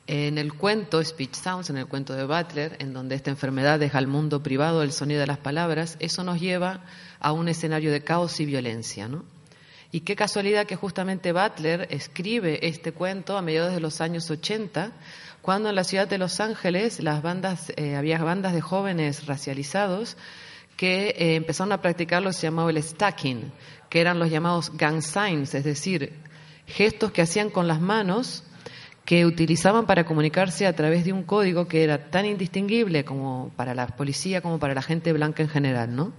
En 0.06 0.38
el 0.38 0.54
cuento 0.54 1.04
Speech 1.04 1.34
Sounds, 1.34 1.70
en 1.70 1.78
el 1.78 1.88
cuento 1.88 2.14
de 2.14 2.26
Butler, 2.26 2.76
en 2.80 2.94
donde 2.94 3.16
esta 3.16 3.32
enfermedad 3.32 3.80
deja 3.80 3.98
al 3.98 4.08
mundo 4.08 4.44
privado 4.44 4.84
el 4.84 4.92
sonido 4.92 5.22
de 5.22 5.28
las 5.28 5.38
palabras, 5.38 5.96
eso 6.00 6.26
nos 6.26 6.42
lleva 6.42 6.82
a 7.22 7.32
un 7.32 7.48
escenario 7.48 7.92
de 7.92 8.04
caos 8.04 8.38
y 8.42 8.46
violencia. 8.46 9.08
¿no? 9.08 9.24
Y 9.94 10.02
qué 10.02 10.18
casualidad 10.18 10.66
que 10.66 10.76
justamente 10.76 11.32
Butler 11.32 11.88
escribe 11.90 12.68
este 12.68 12.92
cuento 12.92 13.38
a 13.38 13.42
mediados 13.42 13.74
de 13.74 13.80
los 13.80 14.02
años 14.02 14.30
80, 14.30 14.92
cuando 15.42 15.70
en 15.70 15.76
la 15.76 15.86
ciudad 15.86 16.08
de 16.08 16.18
Los 16.18 16.42
Ángeles 16.42 17.00
eh, 17.00 17.96
había 17.96 18.18
bandas 18.18 18.54
de 18.54 18.62
jóvenes 18.62 19.26
racializados 19.26 20.18
que 20.77 21.10
eh, 21.10 21.36
empezaron 21.36 21.72
a 21.72 21.82
practicar 21.82 22.22
lo 22.22 22.30
que 22.30 22.34
se 22.36 22.48
llamaba 22.48 22.72
el 22.72 22.82
stacking, 22.82 23.51
que 23.89 24.01
eran 24.01 24.20
los 24.20 24.30
llamados 24.30 24.72
gang 24.75 25.01
signs, 25.01 25.53
es 25.53 25.63
decir, 25.63 26.13
gestos 26.65 27.12
que 27.12 27.22
hacían 27.22 27.50
con 27.50 27.68
las 27.68 27.80
manos 27.80 28.44
que 29.06 29.25
utilizaban 29.25 29.86
para 29.86 30.06
comunicarse 30.06 30.65
a 30.65 30.75
través 30.75 31.03
de 31.03 31.13
un 31.13 31.24
código 31.24 31.68
que 31.68 31.84
era 31.84 32.10
tan 32.10 32.25
indistinguible 32.25 33.03
como 33.03 33.51
para 33.56 33.75
la 33.75 33.88
policía 33.88 34.42
como 34.42 34.60
para 34.60 34.74
la 34.74 34.82
gente 34.82 35.12
blanca 35.12 35.44
en 35.44 35.50
general, 35.50 35.96
¿no? 35.96 36.13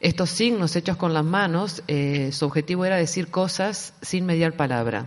Estos 0.00 0.30
signos 0.30 0.76
hechos 0.76 0.96
con 0.96 1.12
las 1.12 1.24
manos, 1.24 1.82
eh, 1.88 2.30
su 2.30 2.46
objetivo 2.46 2.84
era 2.84 2.96
decir 2.96 3.32
cosas 3.32 3.94
sin 4.00 4.26
mediar 4.26 4.52
palabra. 4.52 5.06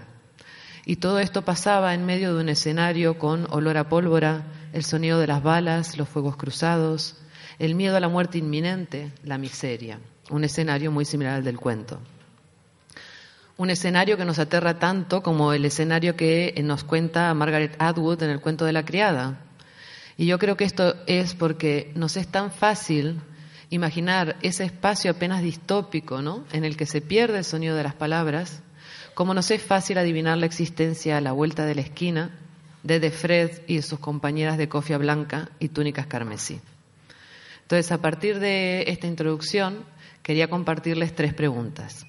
Y 0.86 0.98
todo 0.98 1.20
esto 1.20 1.44
pasaba 1.44 1.94
en 1.94 2.06
medio 2.06 2.36
de 2.36 2.42
un 2.42 2.50
escenario 2.50 3.18
con 3.18 3.48
olor 3.52 3.78
a 3.78 3.88
pólvora, 3.88 4.48
el 4.74 4.84
sonido 4.84 5.18
de 5.20 5.28
las 5.28 5.44
balas, 5.44 5.98
los 5.98 6.10
fuegos 6.10 6.36
cruzados, 6.36 7.21
el 7.62 7.76
miedo 7.76 7.96
a 7.96 8.00
la 8.00 8.10
muerte 8.10 8.40
inminente, 8.40 9.12
la 9.24 9.38
miseria, 9.38 10.00
un 10.32 10.44
escenario 10.44 10.92
muy 10.92 11.06
similar 11.06 11.36
al 11.36 11.44
del 11.44 11.60
cuento. 11.60 12.00
Un 13.56 13.70
escenario 13.70 14.18
que 14.18 14.26
nos 14.26 14.40
aterra 14.40 14.80
tanto 14.80 15.22
como 15.22 15.54
el 15.54 15.64
escenario 15.64 16.16
que 16.16 16.60
nos 16.64 16.84
cuenta 16.84 17.32
Margaret 17.36 17.76
Atwood 17.78 18.24
en 18.24 18.32
el 18.32 18.42
cuento 18.42 18.66
de 18.66 18.74
la 18.74 18.84
criada. 18.84 19.42
Y 20.18 20.26
yo 20.26 20.40
creo 20.40 20.58
que 20.58 20.64
esto 20.64 20.96
es 21.06 21.36
porque 21.36 21.92
nos 21.94 22.18
es 22.18 22.28
tan 22.28 22.52
fácil 22.52 23.22
imaginar 23.70 24.38
ese 24.42 24.64
espacio 24.64 25.12
apenas 25.12 25.44
distópico, 25.44 26.24
¿no? 26.24 26.46
En 26.54 26.66
el 26.66 26.76
que 26.76 26.88
se 26.88 27.00
pierde 27.00 27.38
el 27.38 27.46
sonido 27.46 27.76
de 27.76 27.84
las 27.84 27.94
palabras, 27.94 28.64
como 29.14 29.36
nos 29.36 29.52
es 29.52 29.62
fácil 29.62 30.00
adivinar 30.00 30.40
la 30.40 30.48
existencia 30.48 31.18
a 31.18 31.22
la 31.22 31.32
vuelta 31.32 31.68
de 31.68 31.76
la 31.76 31.82
esquina 31.82 32.32
de 32.82 33.00
De 33.00 33.12
Fred 33.12 33.52
y 33.68 33.84
sus 33.84 34.00
compañeras 34.00 34.58
de 34.58 34.68
cofia 34.68 34.98
blanca 34.98 35.50
y 35.60 35.68
túnicas 35.68 36.08
carmesí. 36.08 36.60
Entonces, 37.72 37.94
a 37.94 38.02
partir 38.02 38.40
de 38.40 38.84
esta 38.88 39.08
introducción, 39.08 39.86
quería 40.24 40.50
compartirles 40.50 41.16
tres 41.16 41.34
preguntas. 41.34 42.06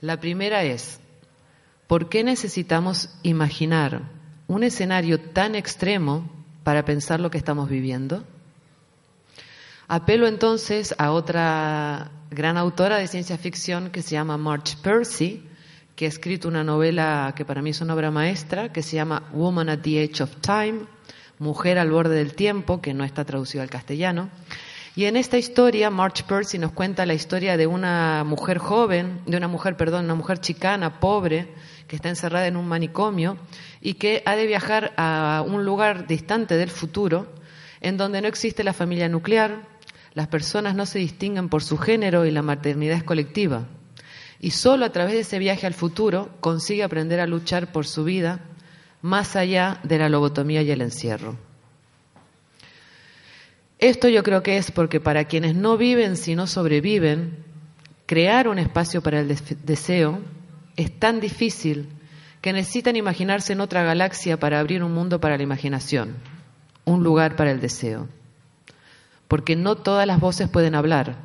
La 0.00 0.20
primera 0.20 0.64
es, 0.64 1.00
¿por 1.86 2.10
qué 2.10 2.22
necesitamos 2.22 3.08
imaginar 3.22 4.02
un 4.48 4.64
escenario 4.64 5.18
tan 5.18 5.54
extremo 5.54 6.30
para 6.62 6.84
pensar 6.84 7.20
lo 7.20 7.30
que 7.30 7.38
estamos 7.38 7.70
viviendo? 7.70 8.22
Apelo 9.88 10.26
entonces 10.26 10.94
a 10.98 11.12
otra 11.12 12.10
gran 12.30 12.58
autora 12.58 12.98
de 12.98 13.08
ciencia 13.08 13.38
ficción 13.38 13.92
que 13.92 14.02
se 14.02 14.10
llama 14.10 14.36
Marge 14.36 14.76
Percy, 14.82 15.42
que 15.96 16.04
ha 16.04 16.08
escrito 16.08 16.48
una 16.48 16.64
novela 16.64 17.32
que 17.34 17.46
para 17.46 17.62
mí 17.62 17.70
es 17.70 17.80
una 17.80 17.94
obra 17.94 18.10
maestra, 18.10 18.74
que 18.74 18.82
se 18.82 18.96
llama 18.96 19.30
Woman 19.32 19.70
at 19.70 19.78
the 19.78 20.02
Edge 20.04 20.22
of 20.22 20.36
Time, 20.42 20.80
Mujer 21.38 21.78
al 21.78 21.90
borde 21.90 22.14
del 22.14 22.34
tiempo, 22.34 22.82
que 22.82 22.92
no 22.92 23.04
está 23.04 23.24
traducido 23.24 23.62
al 23.62 23.70
castellano. 23.70 24.28
Y 24.94 25.06
en 25.06 25.16
esta 25.16 25.38
historia, 25.38 25.88
Marge 25.88 26.22
Percy 26.22 26.58
nos 26.58 26.72
cuenta 26.72 27.06
la 27.06 27.14
historia 27.14 27.56
de 27.56 27.66
una 27.66 28.24
mujer 28.24 28.58
joven, 28.58 29.22
de 29.24 29.38
una 29.38 29.48
mujer, 29.48 29.74
perdón, 29.74 30.04
una 30.04 30.14
mujer 30.14 30.38
chicana, 30.38 31.00
pobre, 31.00 31.48
que 31.88 31.96
está 31.96 32.10
encerrada 32.10 32.46
en 32.46 32.58
un 32.58 32.68
manicomio 32.68 33.38
y 33.80 33.94
que 33.94 34.22
ha 34.26 34.36
de 34.36 34.46
viajar 34.46 34.92
a 34.98 35.42
un 35.46 35.64
lugar 35.64 36.06
distante 36.06 36.58
del 36.58 36.68
futuro, 36.68 37.32
en 37.80 37.96
donde 37.96 38.20
no 38.20 38.28
existe 38.28 38.64
la 38.64 38.74
familia 38.74 39.08
nuclear, 39.08 39.66
las 40.12 40.28
personas 40.28 40.74
no 40.74 40.84
se 40.84 40.98
distinguen 40.98 41.48
por 41.48 41.62
su 41.62 41.78
género 41.78 42.26
y 42.26 42.30
la 42.30 42.42
maternidad 42.42 42.98
es 42.98 43.02
colectiva. 43.02 43.66
Y 44.40 44.50
solo 44.50 44.84
a 44.84 44.92
través 44.92 45.14
de 45.14 45.20
ese 45.20 45.38
viaje 45.38 45.66
al 45.66 45.72
futuro 45.72 46.36
consigue 46.40 46.82
aprender 46.82 47.18
a 47.18 47.26
luchar 47.26 47.72
por 47.72 47.86
su 47.86 48.04
vida 48.04 48.40
más 49.00 49.36
allá 49.36 49.80
de 49.84 49.96
la 49.96 50.10
lobotomía 50.10 50.60
y 50.60 50.70
el 50.70 50.82
encierro. 50.82 51.51
Esto 53.82 54.08
yo 54.08 54.22
creo 54.22 54.42
que 54.42 54.56
es 54.56 54.70
porque 54.70 54.98
para 54.98 55.26
quienes 55.26 55.54
no 55.54 55.76
viven 55.76 56.16
sino 56.16 56.46
sobreviven, 56.46 57.44
crear 58.06 58.48
un 58.48 58.58
espacio 58.58 59.02
para 59.02 59.20
el 59.20 59.36
deseo 59.64 60.20
es 60.76 60.98
tan 60.98 61.20
difícil 61.20 61.90
que 62.40 62.54
necesitan 62.54 62.96
imaginarse 62.96 63.52
en 63.52 63.60
otra 63.60 63.82
galaxia 63.82 64.38
para 64.38 64.58
abrir 64.58 64.82
un 64.82 64.94
mundo 64.94 65.20
para 65.20 65.36
la 65.36 65.42
imaginación, 65.42 66.16
un 66.86 67.04
lugar 67.04 67.36
para 67.36 67.50
el 67.50 67.60
deseo 67.60 68.08
porque 69.32 69.56
no 69.56 69.76
todas 69.76 70.06
las 70.06 70.20
voces 70.20 70.50
pueden 70.50 70.74
hablar, 70.74 71.16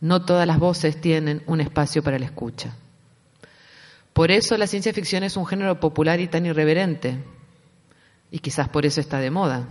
no 0.00 0.24
todas 0.24 0.46
las 0.46 0.58
voces 0.58 0.98
tienen 0.98 1.42
un 1.46 1.60
espacio 1.60 2.02
para 2.02 2.18
la 2.18 2.24
escucha. 2.24 2.74
Por 4.14 4.30
eso 4.30 4.56
la 4.56 4.66
ciencia 4.66 4.94
ficción 4.94 5.22
es 5.22 5.36
un 5.36 5.44
género 5.44 5.78
popular 5.80 6.18
y 6.20 6.28
tan 6.28 6.46
irreverente, 6.46 7.22
y 8.30 8.38
quizás 8.38 8.70
por 8.70 8.86
eso 8.86 9.02
está 9.02 9.18
de 9.18 9.30
moda, 9.30 9.68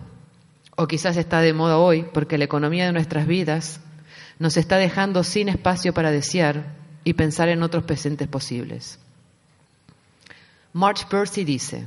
o 0.82 0.88
quizás 0.88 1.18
está 1.18 1.42
de 1.42 1.52
moda 1.52 1.78
hoy 1.78 2.04
porque 2.14 2.38
la 2.38 2.46
economía 2.46 2.86
de 2.86 2.94
nuestras 2.94 3.28
vidas 3.28 3.82
nos 4.40 4.56
está 4.56 4.78
dejando 4.78 5.26
sin 5.26 5.50
espacio 5.50 5.94
para 5.94 6.10
desear 6.10 6.74
y 7.04 7.16
pensar 7.16 7.50
en 7.50 7.64
otros 7.64 7.84
presentes 7.84 8.30
posibles. 8.30 8.98
March 10.72 11.06
Percy 11.10 11.44
dice, 11.44 11.86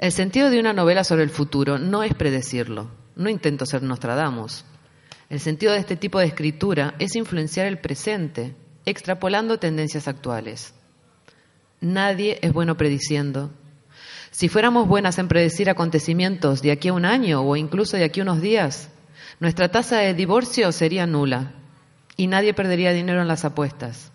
el 0.00 0.10
sentido 0.10 0.50
de 0.50 0.58
una 0.58 0.72
novela 0.72 1.04
sobre 1.04 1.22
el 1.22 1.30
futuro 1.30 1.78
no 1.78 2.02
es 2.02 2.12
predecirlo, 2.12 2.90
no 3.14 3.30
intento 3.30 3.64
ser 3.66 3.84
Nostradamus. 3.84 4.64
El 5.30 5.38
sentido 5.38 5.72
de 5.72 5.78
este 5.78 5.94
tipo 5.94 6.18
de 6.18 6.26
escritura 6.26 6.96
es 6.98 7.14
influenciar 7.14 7.68
el 7.68 7.78
presente, 7.78 8.56
extrapolando 8.84 9.60
tendencias 9.60 10.08
actuales. 10.08 10.74
Nadie 11.80 12.40
es 12.42 12.52
bueno 12.52 12.76
prediciendo. 12.76 13.52
Si 14.36 14.50
fuéramos 14.50 14.86
buenas 14.86 15.18
en 15.18 15.28
predecir 15.28 15.70
acontecimientos 15.70 16.60
de 16.60 16.70
aquí 16.70 16.88
a 16.88 16.92
un 16.92 17.06
año 17.06 17.40
o 17.40 17.56
incluso 17.56 17.96
de 17.96 18.04
aquí 18.04 18.20
a 18.20 18.22
unos 18.22 18.42
días, 18.42 18.90
nuestra 19.40 19.70
tasa 19.70 19.96
de 19.96 20.12
divorcio 20.12 20.72
sería 20.72 21.06
nula 21.06 21.54
y 22.18 22.26
nadie 22.26 22.52
perdería 22.52 22.92
dinero 22.92 23.22
en 23.22 23.28
las 23.28 23.46
apuestas. 23.46 24.12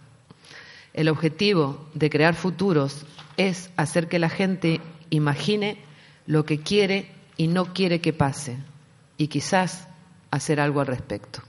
El 0.94 1.10
objetivo 1.10 1.88
de 1.96 2.12
crear 2.12 2.36
futuros 2.36 3.04
es 3.36 3.72
hacer 3.78 4.08
que 4.08 4.20
la 4.20 4.30
gente 4.30 4.80
imagine 5.10 5.80
lo 6.28 6.46
que 6.46 6.60
quiere 6.60 7.10
y 7.36 7.48
no 7.48 7.74
quiere 7.74 8.00
que 8.00 8.14
pase 8.14 8.58
y 9.18 9.28
quizás 9.28 9.88
hacer 10.30 10.60
algo 10.60 10.82
al 10.82 10.86
respecto. 10.86 11.42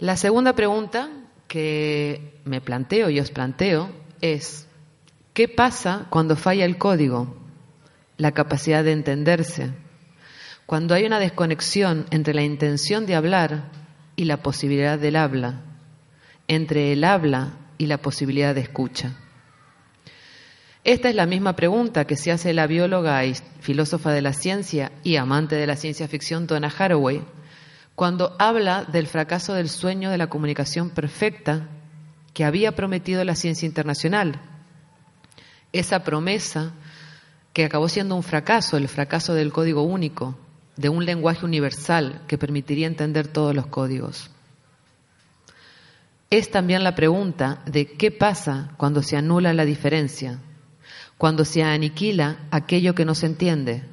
La 0.00 0.18
segunda 0.18 0.52
pregunta 0.52 1.08
que 1.48 2.34
me 2.44 2.60
planteo 2.60 3.08
y 3.08 3.20
os 3.20 3.30
planteo 3.30 3.88
es, 4.20 4.65
¿qué 5.36 5.48
pasa 5.48 6.06
cuando 6.08 6.34
falla 6.34 6.64
el 6.64 6.78
código, 6.78 7.36
la 8.16 8.32
capacidad 8.32 8.82
de 8.82 8.92
entenderse, 8.92 9.70
cuando 10.64 10.94
hay 10.94 11.04
una 11.04 11.20
desconexión 11.20 12.06
entre 12.10 12.32
la 12.32 12.40
intención 12.40 13.04
de 13.04 13.16
hablar 13.16 13.70
y 14.16 14.24
la 14.24 14.38
posibilidad 14.38 14.98
del 14.98 15.14
habla, 15.14 15.60
entre 16.48 16.94
el 16.94 17.04
habla 17.04 17.52
y 17.76 17.84
la 17.84 17.98
posibilidad 17.98 18.54
de 18.54 18.62
escucha? 18.62 19.12
Esta 20.84 21.10
es 21.10 21.14
la 21.14 21.26
misma 21.26 21.54
pregunta 21.54 22.06
que 22.06 22.16
se 22.16 22.32
hace 22.32 22.54
la 22.54 22.66
bióloga 22.66 23.22
y 23.26 23.34
filósofa 23.60 24.12
de 24.12 24.22
la 24.22 24.32
ciencia 24.32 24.90
y 25.04 25.16
amante 25.16 25.54
de 25.54 25.66
la 25.66 25.76
ciencia 25.76 26.08
ficción 26.08 26.46
Donna 26.46 26.72
Haraway 26.78 27.22
cuando 27.94 28.34
habla 28.38 28.84
del 28.84 29.06
fracaso 29.06 29.52
del 29.52 29.68
sueño 29.68 30.10
de 30.10 30.16
la 30.16 30.28
comunicación 30.28 30.88
perfecta 30.88 31.68
que 32.32 32.44
había 32.46 32.74
prometido 32.74 33.22
la 33.22 33.34
ciencia 33.34 33.66
internacional. 33.66 34.55
Esa 35.72 36.04
promesa 36.04 36.72
que 37.52 37.64
acabó 37.64 37.88
siendo 37.88 38.16
un 38.16 38.22
fracaso, 38.22 38.76
el 38.76 38.88
fracaso 38.88 39.34
del 39.34 39.52
código 39.52 39.82
único, 39.82 40.38
de 40.76 40.88
un 40.88 41.04
lenguaje 41.04 41.44
universal 41.44 42.22
que 42.28 42.38
permitiría 42.38 42.86
entender 42.86 43.28
todos 43.28 43.54
los 43.54 43.66
códigos. 43.66 44.30
Es 46.28 46.50
también 46.50 46.84
la 46.84 46.94
pregunta 46.94 47.62
de 47.66 47.86
qué 47.86 48.10
pasa 48.10 48.72
cuando 48.76 49.02
se 49.02 49.16
anula 49.16 49.54
la 49.54 49.64
diferencia, 49.64 50.40
cuando 51.18 51.44
se 51.44 51.62
aniquila 51.62 52.48
aquello 52.50 52.94
que 52.94 53.04
no 53.04 53.14
se 53.14 53.26
entiende, 53.26 53.84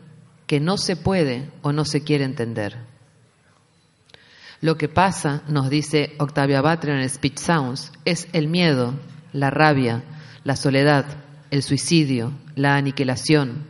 que 0.48 0.60
no 0.60 0.78
se 0.78 0.96
puede 0.96 1.50
o 1.62 1.72
no 1.72 1.86
se 1.86 2.04
quiere 2.04 2.26
entender. 2.26 2.78
Lo 4.62 4.78
que 4.78 4.90
pasa, 4.90 5.44
nos 5.48 5.70
dice 5.70 6.16
Octavia 6.20 6.62
Butler 6.62 7.00
en 7.00 7.10
Speech 7.10 7.38
Sounds, 7.38 7.92
es 8.06 8.28
el 8.34 8.48
miedo, 8.48 8.94
la 9.32 9.50
rabia, 9.50 10.04
la 10.44 10.56
soledad, 10.56 11.06
el 11.54 11.64
suicidio, 11.64 12.34
la 12.56 12.76
aniquilación, 12.76 13.64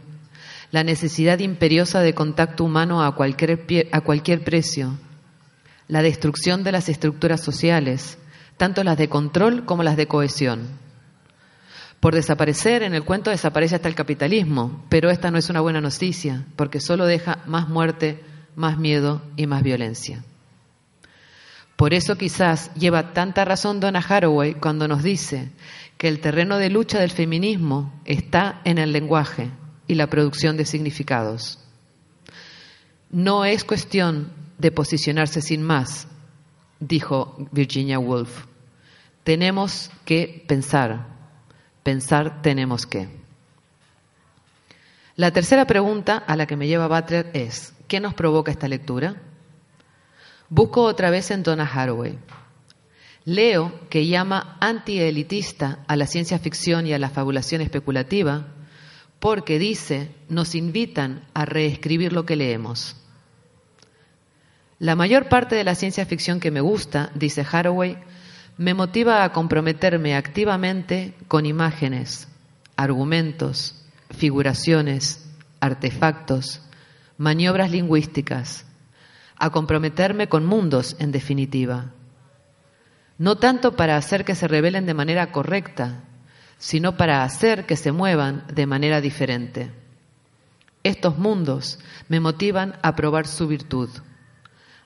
la 0.71 0.83
necesidad 0.83 1.39
imperiosa 1.39 2.01
de 2.01 2.15
contacto 2.15 2.63
humano 2.63 3.03
a 3.03 3.13
cualquier, 3.15 3.89
a 3.91 4.01
cualquier 4.01 4.43
precio, 4.43 4.97
la 5.87 6.01
destrucción 6.01 6.63
de 6.63 6.71
las 6.71 6.89
estructuras 6.89 7.41
sociales, 7.41 8.17
tanto 8.57 8.83
las 8.83 8.97
de 8.97 9.09
control 9.09 9.65
como 9.65 9.83
las 9.83 9.97
de 9.97 10.07
cohesión 10.07 10.83
por 12.03 12.15
desaparecer, 12.15 12.83
en 12.83 12.93
el 12.93 13.05
cuento 13.05 13.29
desaparece 13.29 13.75
hasta 13.75 13.87
el 13.87 13.95
capitalismo, 13.95 14.83
pero 14.89 15.09
esta 15.09 15.31
no 15.31 15.37
es 15.37 15.49
una 15.49 15.61
buena 15.61 15.79
noticia, 15.79 16.43
porque 16.57 16.81
solo 16.81 17.05
deja 17.05 17.39
más 17.45 17.69
muerte, 17.69 18.21
más 18.57 18.77
miedo 18.77 19.21
y 19.37 19.47
más 19.47 19.63
violencia. 19.63 20.21
Por 21.75 21.93
eso 21.93 22.17
quizás 22.17 22.73
lleva 22.75 23.13
tanta 23.13 23.45
razón 23.45 23.79
Donna 23.79 23.99
Haraway 24.07 24.55
cuando 24.55 24.87
nos 24.87 25.03
dice 25.03 25.49
que 25.97 26.07
el 26.07 26.19
terreno 26.19 26.57
de 26.57 26.69
lucha 26.69 26.99
del 26.99 27.11
feminismo 27.11 27.93
está 28.05 28.61
en 28.63 28.77
el 28.77 28.91
lenguaje 28.91 29.49
y 29.87 29.95
la 29.95 30.07
producción 30.07 30.55
de 30.57 30.65
significados. 30.65 31.59
No 33.09 33.45
es 33.45 33.63
cuestión 33.63 34.31
de 34.57 34.71
posicionarse 34.71 35.41
sin 35.41 35.61
más, 35.61 36.07
dijo 36.79 37.47
Virginia 37.51 37.99
Woolf. 37.99 38.45
Tenemos 39.23 39.91
que 40.05 40.43
pensar, 40.47 41.13
Pensar 41.83 42.41
tenemos 42.41 42.85
que. 42.85 43.09
La 45.17 45.31
tercera 45.31 45.67
pregunta 45.67 46.17
a 46.17 46.35
la 46.37 46.47
que 46.47 46.55
me 46.55 46.67
lleva 46.67 46.87
Butler 46.87 47.29
es, 47.33 47.73
¿qué 47.87 47.99
nos 47.99 48.13
provoca 48.13 48.51
esta 48.51 48.69
lectura? 48.69 49.21
Busco 50.55 50.83
otra 50.83 51.09
vez 51.09 51.31
en 51.31 51.41
Donna 51.41 51.65
Haraway. 51.65 52.15
Leo 53.25 53.73
que 53.89 54.05
llama 54.05 54.55
antielitista 54.59 55.79
a 55.87 55.95
la 55.95 56.05
ciencia 56.05 56.37
ficción 56.37 56.85
y 56.85 56.93
a 56.93 56.99
la 56.99 57.09
fabulación 57.09 57.61
especulativa 57.61 58.45
porque 59.17 59.57
dice, 59.57 60.11
nos 60.29 60.53
invitan 60.53 61.23
a 61.33 61.45
reescribir 61.45 62.13
lo 62.13 62.27
que 62.27 62.35
leemos. 62.35 62.95
La 64.77 64.95
mayor 64.95 65.27
parte 65.27 65.55
de 65.55 65.63
la 65.63 65.73
ciencia 65.73 66.05
ficción 66.05 66.39
que 66.39 66.51
me 66.51 66.61
gusta, 66.61 67.09
dice 67.15 67.43
Haraway, 67.51 67.97
me 68.55 68.75
motiva 68.75 69.23
a 69.23 69.33
comprometerme 69.33 70.15
activamente 70.15 71.15
con 71.27 71.47
imágenes, 71.47 72.27
argumentos, 72.75 73.83
figuraciones, 74.11 75.27
artefactos, 75.59 76.61
maniobras 77.17 77.71
lingüísticas, 77.71 78.67
a 79.37 79.49
comprometerme 79.49 80.29
con 80.29 80.45
mundos, 80.45 80.95
en 80.99 81.11
definitiva. 81.11 81.91
no 83.17 83.37
tanto 83.37 83.75
para 83.75 83.95
hacer 83.95 84.25
que 84.25 84.35
se 84.35 84.47
revelen 84.47 84.85
de 84.85 84.93
manera 84.93 85.31
correcta, 85.31 86.03
sino 86.57 86.97
para 86.97 87.23
hacer 87.23 87.65
que 87.65 87.77
se 87.77 87.91
muevan 87.91 88.45
de 88.53 88.65
manera 88.65 89.01
diferente. 89.01 89.71
Estos 90.83 91.17
mundos 91.17 91.79
me 92.09 92.19
motivan 92.19 92.75
a 92.81 92.95
probar 92.95 93.27
su 93.27 93.47
virtud, 93.47 93.89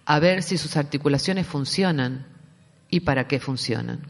a 0.06 0.20
ver 0.20 0.44
si 0.44 0.58
sus 0.58 0.78
articulaciones 0.78 1.48
funcionan 1.48 2.26
y 2.90 3.00
para 3.02 3.28
qué 3.28 3.40
funcionan. 3.40 4.02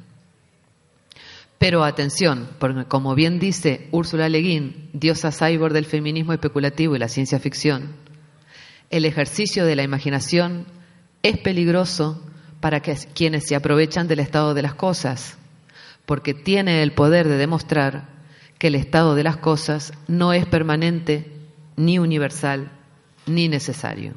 Pero 1.57 1.83
atención, 1.83 2.49
porque 2.59 2.85
como 2.85 3.15
bien 3.15 3.39
dice 3.39 3.87
Úrsula 3.91 4.29
Le 4.29 4.39
Guin, 4.39 4.89
diosa 4.93 5.31
cyborg 5.31 5.73
del 5.73 5.85
feminismo 5.85 6.33
especulativo 6.33 6.95
y 6.95 6.99
la 6.99 7.07
ciencia 7.07 7.39
ficción, 7.39 7.95
el 8.89 9.05
ejercicio 9.05 9.65
de 9.65 9.75
la 9.75 9.83
imaginación 9.83 10.65
es 11.23 11.37
peligroso 11.37 12.23
para 12.59 12.81
quienes 12.81 13.47
se 13.47 13.55
aprovechan 13.55 14.07
del 14.07 14.19
estado 14.19 14.53
de 14.53 14.61
las 14.61 14.73
cosas, 14.73 15.37
porque 16.05 16.33
tiene 16.33 16.81
el 16.83 16.93
poder 16.93 17.27
de 17.27 17.37
demostrar 17.37 18.09
que 18.57 18.67
el 18.67 18.75
estado 18.75 19.13
de 19.13 19.23
las 19.23 19.37
cosas 19.37 19.93
no 20.07 20.33
es 20.33 20.45
permanente, 20.45 21.31
ni 21.75 21.99
universal, 21.99 22.71
ni 23.27 23.47
necesario. 23.47 24.13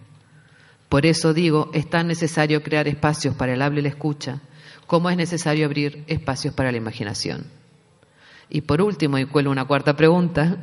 Por 0.89 1.05
eso 1.05 1.35
digo, 1.35 1.71
es 1.75 1.89
tan 1.89 2.07
necesario 2.07 2.63
crear 2.63 2.89
espacios 2.89 3.35
para 3.35 3.53
el 3.53 3.63
habla 3.63 3.81
y 3.81 3.83
la 3.83 3.91
escucha, 3.91 4.41
como 4.87 5.11
es 5.11 5.17
necesario 5.17 5.67
abrir 5.67 6.05
espacios 6.07 6.55
para 6.55 6.73
la 6.73 6.79
imaginación. 6.79 7.47
Y 8.49 8.63
por 8.63 8.81
último, 8.83 9.19
y 9.19 9.27
cuelo 9.27 9.51
una 9.51 9.67
cuarta 9.67 9.95
pregunta, 9.95 10.57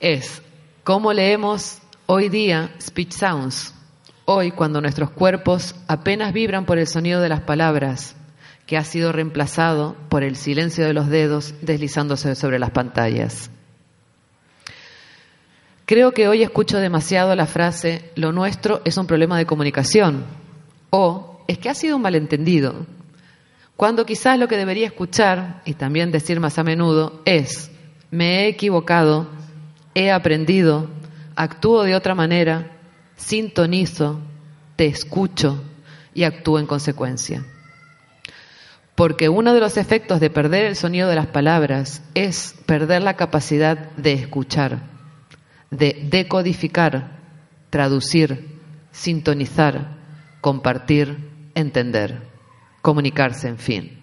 es, 0.00 0.42
¿cómo 0.82 1.12
leemos 1.12 1.80
hoy 2.10 2.30
día 2.30 2.70
speech 2.80 3.12
sounds? 3.12 3.74
Hoy, 4.24 4.50
cuando 4.50 4.80
nuestros 4.80 5.10
cuerpos 5.10 5.74
apenas 5.88 6.32
vibran 6.32 6.64
por 6.64 6.78
el 6.78 6.86
sonido 6.86 7.20
de 7.20 7.28
las 7.28 7.42
palabras, 7.42 8.16
que 8.66 8.78
ha 8.78 8.84
sido 8.84 9.12
reemplazado 9.12 9.94
por 10.08 10.22
el 10.22 10.36
silencio 10.36 10.86
de 10.86 10.94
los 10.94 11.08
dedos 11.08 11.54
deslizándose 11.60 12.34
sobre 12.34 12.58
las 12.58 12.70
pantallas. 12.70 13.50
Creo 15.84 16.12
que 16.12 16.28
hoy 16.28 16.42
escucho 16.42 16.78
demasiado 16.78 17.34
la 17.34 17.46
frase 17.46 18.10
lo 18.14 18.32
nuestro 18.32 18.80
es 18.86 18.96
un 18.96 19.06
problema 19.06 19.36
de 19.36 19.46
comunicación 19.46 20.24
o 20.90 21.44
es 21.46 21.58
que 21.58 21.68
ha 21.68 21.74
sido 21.74 21.96
un 21.96 22.02
malentendido, 22.02 22.86
cuando 23.76 24.06
quizás 24.06 24.38
lo 24.38 24.48
que 24.48 24.56
debería 24.56 24.86
escuchar 24.86 25.62
y 25.66 25.74
también 25.74 26.10
decir 26.10 26.40
más 26.40 26.58
a 26.58 26.64
menudo 26.64 27.20
es 27.26 27.70
me 28.10 28.40
he 28.40 28.48
equivocado, 28.48 29.28
he 29.94 30.10
aprendido, 30.10 30.88
actúo 31.38 31.84
de 31.84 31.94
otra 31.94 32.16
manera, 32.16 32.72
sintonizo, 33.16 34.20
te 34.74 34.86
escucho 34.86 35.62
y 36.12 36.24
actúo 36.24 36.58
en 36.58 36.66
consecuencia. 36.66 37.44
Porque 38.96 39.28
uno 39.28 39.54
de 39.54 39.60
los 39.60 39.76
efectos 39.76 40.18
de 40.18 40.30
perder 40.30 40.64
el 40.64 40.74
sonido 40.74 41.08
de 41.08 41.14
las 41.14 41.28
palabras 41.28 42.02
es 42.14 42.56
perder 42.66 43.02
la 43.02 43.14
capacidad 43.14 43.92
de 43.92 44.14
escuchar, 44.14 44.80
de 45.70 46.08
decodificar, 46.10 47.20
traducir, 47.70 48.58
sintonizar, 48.90 49.96
compartir, 50.40 51.30
entender, 51.54 52.20
comunicarse, 52.82 53.46
en 53.46 53.58
fin. 53.58 54.02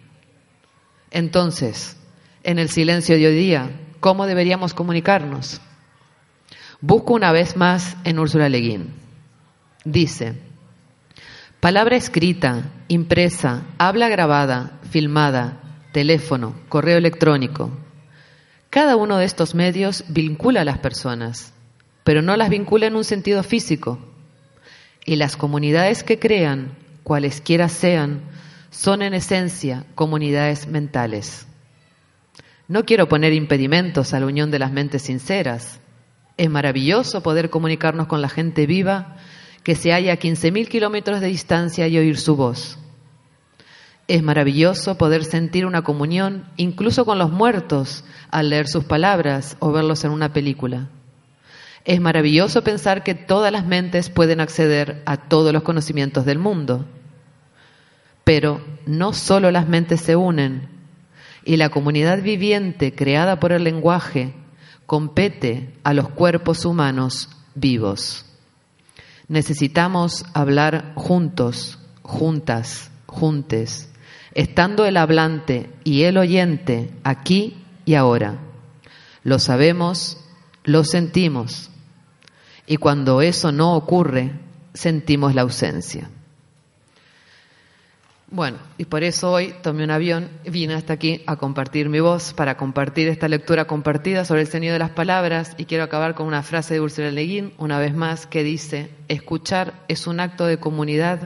Entonces, 1.11 1.97
en 2.43 2.59
el 2.59 2.69
silencio 2.69 3.17
de 3.17 3.27
hoy 3.27 3.35
día, 3.35 3.71
¿cómo 3.99 4.25
deberíamos 4.25 4.73
comunicarnos? 4.73 5.59
Busco 6.81 7.13
una 7.13 7.31
vez 7.31 7.55
más 7.55 7.95
en 8.03 8.19
Úrsula 8.19 8.49
Leguín. 8.49 8.93
Dice, 9.85 10.33
palabra 11.59 11.95
escrita, 11.95 12.63
impresa, 12.87 13.63
habla 13.77 14.09
grabada, 14.09 14.79
filmada, 14.89 15.61
teléfono, 15.93 16.55
correo 16.67 16.97
electrónico. 16.97 17.71
Cada 18.69 18.97
uno 18.97 19.17
de 19.17 19.25
estos 19.25 19.55
medios 19.55 20.03
vincula 20.09 20.61
a 20.61 20.65
las 20.65 20.79
personas, 20.79 21.53
pero 22.03 22.21
no 22.21 22.35
las 22.35 22.49
vincula 22.49 22.87
en 22.87 22.95
un 22.95 23.05
sentido 23.05 23.41
físico. 23.43 23.99
Y 25.05 25.15
las 25.15 25.37
comunidades 25.37 26.03
que 26.03 26.19
crean, 26.19 26.77
cualesquiera 27.03 27.69
sean, 27.69 28.21
son 28.69 29.01
en 29.01 29.13
esencia 29.13 29.85
comunidades 29.95 30.67
mentales. 30.67 31.47
No 32.67 32.83
quiero 32.83 33.07
poner 33.07 33.31
impedimentos 33.31 34.13
a 34.13 34.19
la 34.19 34.25
unión 34.25 34.51
de 34.51 34.59
las 34.59 34.71
mentes 34.71 35.03
sinceras. 35.03 35.79
Es 36.37 36.49
maravilloso 36.49 37.21
poder 37.21 37.49
comunicarnos 37.49 38.07
con 38.07 38.21
la 38.21 38.29
gente 38.29 38.65
viva 38.65 39.15
que 39.63 39.75
se 39.75 39.91
halla 39.91 40.13
a 40.13 40.19
15.000 40.19 40.67
kilómetros 40.67 41.21
de 41.21 41.27
distancia 41.27 41.87
y 41.87 41.97
oír 41.97 42.17
su 42.17 42.35
voz. 42.35 42.77
Es 44.07 44.21
maravilloso 44.21 44.97
poder 44.97 45.23
sentir 45.23 45.65
una 45.65 45.83
comunión 45.83 46.47
incluso 46.57 47.05
con 47.05 47.17
los 47.17 47.31
muertos 47.31 48.03
al 48.29 48.49
leer 48.49 48.67
sus 48.67 48.83
palabras 48.83 49.57
o 49.59 49.71
verlos 49.71 50.03
en 50.03 50.11
una 50.11 50.33
película. 50.33 50.89
Es 51.85 52.01
maravilloso 52.01 52.63
pensar 52.63 53.03
que 53.03 53.15
todas 53.15 53.51
las 53.51 53.65
mentes 53.65 54.09
pueden 54.09 54.41
acceder 54.41 55.01
a 55.05 55.17
todos 55.17 55.53
los 55.53 55.63
conocimientos 55.63 56.25
del 56.25 56.37
mundo. 56.37 56.85
Pero 58.23 58.63
no 58.85 59.13
solo 59.13 59.51
las 59.51 59.67
mentes 59.67 60.01
se 60.01 60.15
unen 60.15 60.69
y 61.43 61.57
la 61.57 61.69
comunidad 61.69 62.21
viviente 62.21 62.93
creada 62.93 63.39
por 63.39 63.51
el 63.51 63.63
lenguaje 63.63 64.33
compete 64.85 65.73
a 65.83 65.93
los 65.93 66.09
cuerpos 66.09 66.65
humanos 66.65 67.29
vivos. 67.55 68.25
Necesitamos 69.27 70.25
hablar 70.33 70.93
juntos, 70.95 71.79
juntas, 72.03 72.91
juntes, 73.07 73.89
estando 74.33 74.85
el 74.85 74.97
hablante 74.97 75.71
y 75.83 76.03
el 76.03 76.17
oyente 76.17 76.91
aquí 77.03 77.57
y 77.85 77.95
ahora. 77.95 78.37
Lo 79.23 79.39
sabemos, 79.39 80.17
lo 80.63 80.83
sentimos. 80.83 81.71
Y 82.67 82.77
cuando 82.77 83.21
eso 83.21 83.51
no 83.51 83.75
ocurre, 83.75 84.31
sentimos 84.73 85.33
la 85.33 85.41
ausencia. 85.41 86.09
Bueno, 88.27 88.57
y 88.79 88.85
por 88.85 89.03
eso 89.03 89.31
hoy 89.31 89.53
tomé 89.61 89.83
un 89.83 89.91
avión, 89.91 90.29
vine 90.45 90.73
hasta 90.73 90.93
aquí 90.93 91.21
a 91.27 91.35
compartir 91.35 91.89
mi 91.89 91.99
voz, 91.99 92.33
para 92.33 92.57
compartir 92.57 93.07
esta 93.07 93.27
lectura 93.27 93.65
compartida 93.65 94.25
sobre 94.25 94.41
el 94.41 94.47
sonido 94.47 94.73
de 94.73 94.79
las 94.79 94.89
palabras 94.89 95.53
y 95.57 95.65
quiero 95.65 95.83
acabar 95.83 96.15
con 96.15 96.25
una 96.25 96.41
frase 96.41 96.73
de 96.73 96.81
Ursula 96.81 97.11
Le 97.11 97.21
Guin, 97.21 97.53
una 97.59 97.79
vez 97.79 97.93
más, 97.93 98.25
que 98.25 98.43
dice, 98.43 98.89
escuchar 99.09 99.73
es 99.87 100.07
un 100.07 100.19
acto 100.19 100.47
de 100.47 100.57
comunidad 100.57 101.19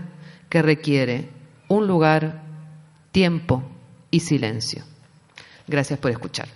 que 0.49 0.61
requiere 0.61 1.29
un 1.69 1.87
lugar, 1.87 2.41
tiempo 3.13 3.63
y 4.11 4.19
silencio. 4.19 4.83
Gracias 5.67 5.99
por 5.99 6.11
escuchar. 6.11 6.49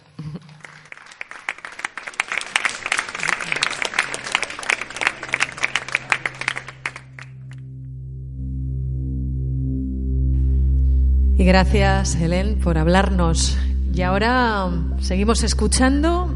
Y 11.44 11.46
gracias, 11.46 12.16
Helen, 12.16 12.58
por 12.58 12.78
hablarnos. 12.78 13.58
Y 13.94 14.02
ahora 14.02 14.70
seguimos 15.02 15.44
escuchando. 15.44 16.34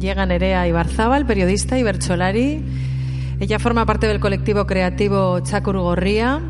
Llega 0.00 0.26
Nerea 0.26 0.66
Ibarzábal, 0.66 1.24
periodista 1.26 1.78
Ibercholari. 1.78 2.64
Ella 3.38 3.60
forma 3.60 3.86
parte 3.86 4.08
del 4.08 4.18
colectivo 4.18 4.66
creativo 4.66 5.38
Gorría 5.80 6.42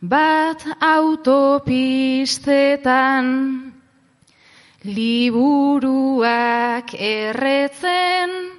bat 0.00 0.64
autopistetan. 0.80 3.28
Liburuak 4.96 6.88
erretzen 6.96 8.56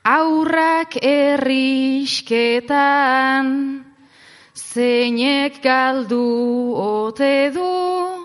aurrak 0.00 0.96
errisketan. 0.96 3.44
Zeinek 4.56 5.60
galdu 5.60 6.72
ote 6.72 7.52
du 7.52 8.21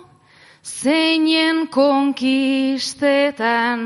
zeinen 0.67 1.67
konkistetan 1.67 3.81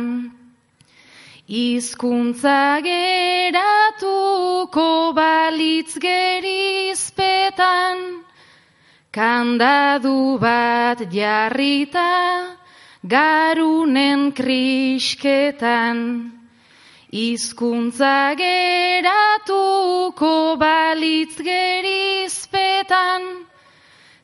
Izkuntza 1.48 2.82
geratuko 2.88 5.14
balitz 5.14 6.00
gerizpetan 6.00 8.22
Kandadu 9.12 10.40
bat 10.40 11.04
jarrita 11.12 12.56
garunen 13.04 14.32
krisketan, 14.32 16.32
Izkuntza 17.12 18.32
geratuko 18.40 20.56
balitz 20.56 21.36
gerizpetan, 21.44 23.51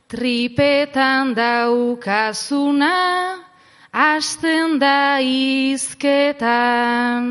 tripetan 0.08 1.36
daukazuna, 1.36 3.43
hasten 3.91 4.80
da 4.80 5.20
izketan. 5.20 7.28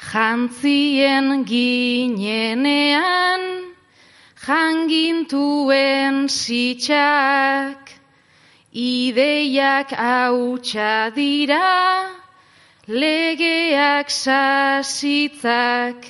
Jantzien 0.00 1.44
ginenean, 1.44 3.44
jangintuen 4.46 6.32
sitxak, 6.32 7.92
ideiak 8.72 9.92
hautsa 9.92 11.12
dira, 11.12 12.08
legeak 12.88 14.08
sasitzak, 14.08 16.00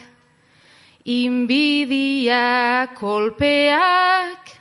inbidia 1.07 2.87
kolpeak, 2.95 4.56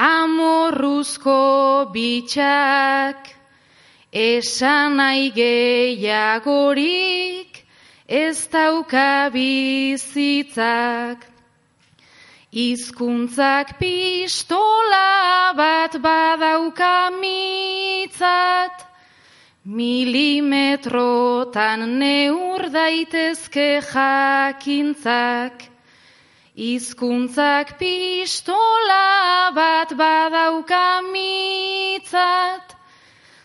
amorruzko 0.00 1.92
bitxak, 1.92 3.28
esan 4.10 4.96
nahi 4.96 5.30
gehiagorik, 5.36 7.60
ez 8.08 8.48
dauka 8.48 9.28
bizitzak. 9.34 11.26
Izkuntzak 12.50 13.78
pistola 13.78 15.54
bat 15.54 15.94
badauka 16.02 17.10
mitzat, 17.20 18.86
Milimetrotan 19.62 22.00
neur 22.00 22.70
daitezke 22.72 23.80
jakintzak, 23.92 25.69
Izkuntzak 26.60 27.80
pistola 27.80 29.48
bat 29.56 29.96
badauka 29.96 31.00
mitzat, 31.08 32.76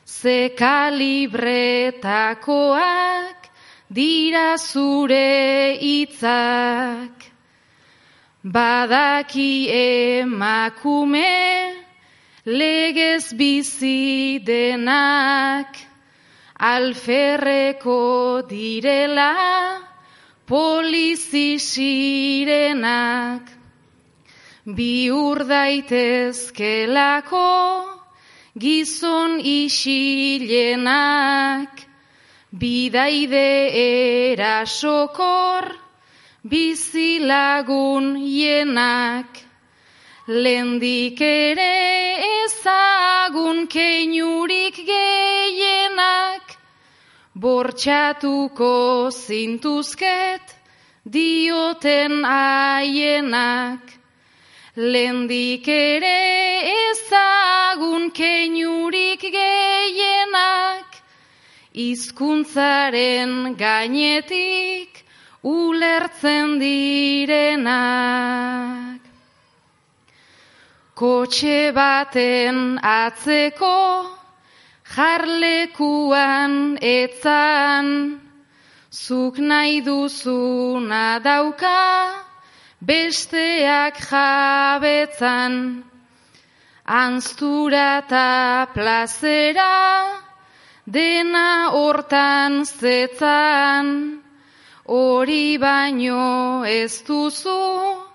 Ze 0.04 0.52
kalibretakoak 0.52 3.48
dira 3.88 4.60
zure 4.60 5.80
hitzak. 5.80 7.32
Badaki 8.44 9.72
emakume 9.72 11.72
legez 12.44 13.32
bizi 13.32 14.44
denak, 14.44 15.72
alferreko 16.60 18.44
direla 18.44 19.95
polizi 20.48 21.60
sirenak. 21.60 23.50
Biur 24.66 25.46
daitezkelako 25.46 27.50
gizon 28.58 29.40
isilenak, 29.44 30.90
bidaide 32.50 33.70
erasokor 34.34 35.86
bizilagun 36.50 38.18
jenak. 38.18 39.46
Lendik 40.28 41.22
ere 41.22 42.18
ezagun 42.46 43.68
keinurik 43.70 44.76
gehienak, 44.88 46.45
bortxatuko 47.36 49.12
zintuzket 49.12 50.56
dioten 51.04 52.24
haienak. 52.24 53.82
Lendik 54.76 55.68
ere 55.68 56.20
ezagun 56.92 58.12
keinurik 58.12 59.22
gehienak, 59.36 60.98
hizkuntzaren 61.72 63.56
gainetik 63.56 65.04
ulertzen 65.44 66.60
direnak. 66.60 67.86
Kotxe 70.96 71.72
baten 71.76 72.80
atzeko 72.84 74.25
jarlekuan 74.94 76.78
etzan, 76.82 78.22
zuk 78.92 79.40
nahi 79.40 79.82
duzuna 79.82 81.20
dauka 81.20 81.82
besteak 82.82 83.98
jabetzan. 84.10 85.84
Anztura 86.86 87.86
eta 88.06 88.68
plazera 88.74 90.22
dena 90.86 91.72
hortan 91.74 92.62
zetzan, 92.66 94.22
hori 94.86 95.58
baino 95.58 96.62
ez 96.64 97.02
duzu 97.08 98.06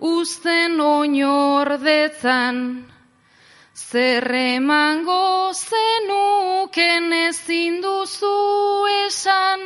uzten 0.00 0.80
oinordetzan. 0.80 2.56
Zerremango 3.78 5.52
zenuken 5.54 7.12
ezin 7.12 7.76
duzu 7.80 8.86
esan, 9.06 9.60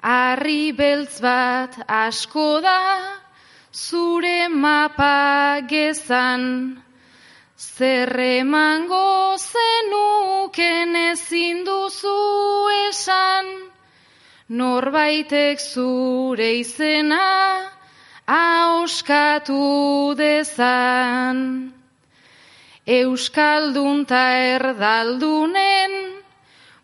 Arri 0.00 0.70
beltz 0.78 1.18
bat 1.24 1.74
asko 1.86 2.60
da, 2.62 2.82
zure 3.74 4.48
mapa 4.48 5.60
gezan. 5.72 6.44
Zerremango 7.58 9.36
zenuken 9.38 10.94
ezin 11.02 11.64
duzu 11.66 12.14
esan, 12.86 13.50
Norbaitek 14.62 15.58
zure 15.58 16.52
izena, 16.62 17.26
auskatu 18.38 19.60
dezan. 20.24 21.79
Euskaldun 22.90 24.02
ta 24.04 24.34
erdaldunen 24.34 25.92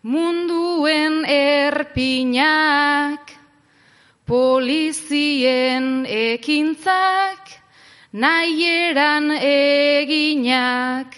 munduen 0.07 1.27
erpinak, 1.27 3.35
polizien 4.23 6.07
ekintzak 6.07 7.51
nahieran 8.15 9.35
eginak, 9.43 11.11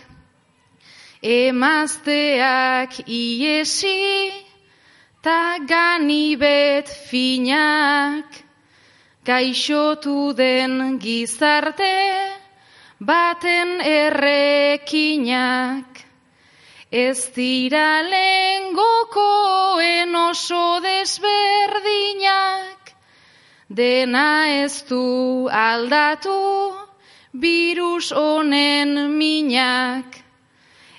emazteak 1.21 3.05
iesi 3.05 4.33
ta 5.21 5.61
ganibet 5.69 6.89
finak, 6.89 8.41
gaixotu 9.21 10.33
den 10.33 10.97
gizarte 10.97 12.48
baten 13.01 13.81
errekinak. 13.81 15.87
Ez 16.91 17.31
dira 17.35 18.03
lengokoen 18.03 20.15
oso 20.17 20.81
desberdinak, 20.81 22.95
dena 23.69 24.49
ez 24.49 24.83
du 24.89 25.49
aldatu 25.53 26.73
virus 27.33 28.13
honen 28.13 29.19
minak. 29.19 30.25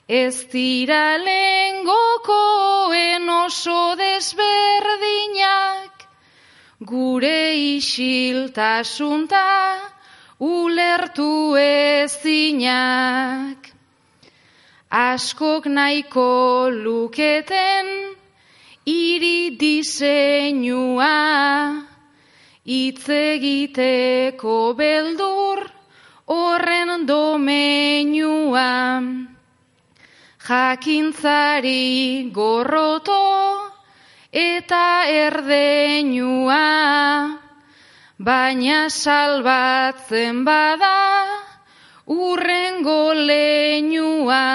Ez 0.08 0.46
dira 0.52 1.18
lengokoen 1.18 3.30
oso 3.30 3.96
desberdinak, 3.98 6.08
gure 6.86 7.56
isiltasunta 7.78 9.99
ulertu 10.40 11.56
ezinak. 11.60 12.40
Askok 14.90 15.66
nahiko 15.68 16.72
luketen 16.72 18.16
iri 18.86 19.54
diseinua, 19.60 21.14
hitz 22.66 23.10
egiteko 23.10 24.74
beldur 24.74 25.70
horren 26.26 27.06
domenua. 27.06 28.72
Jakintzari 30.50 32.32
gorroto 32.34 33.22
eta 34.34 35.06
erdeinua, 35.06 36.64
baina 38.20 38.90
salbatzen 38.92 40.44
bada 40.44 40.96
urrengo 42.06 43.14
leinua. 43.16 44.46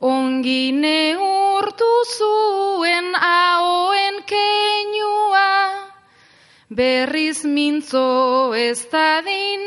ongi 0.00 0.72
neurtu 0.72 1.90
zuen 2.16 3.12
ahoen 3.14 4.16
keinua, 4.24 5.50
berriz 6.72 7.44
mintzo 7.44 8.54
ez 8.56 8.88
dadin, 8.92 9.60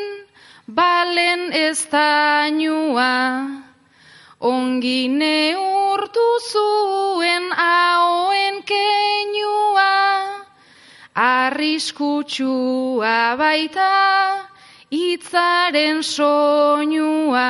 balen 0.66 1.54
ez 1.54 1.86
dainua. 1.92 3.14
Ongi 4.42 5.02
neurtu 5.08 6.28
zuen 6.52 7.46
ahoen 7.54 8.64
keinua, 8.66 10.13
arriskutsua 11.16 12.58
baita, 13.38 14.50
itzaren 14.90 16.04
soinua. 16.04 17.50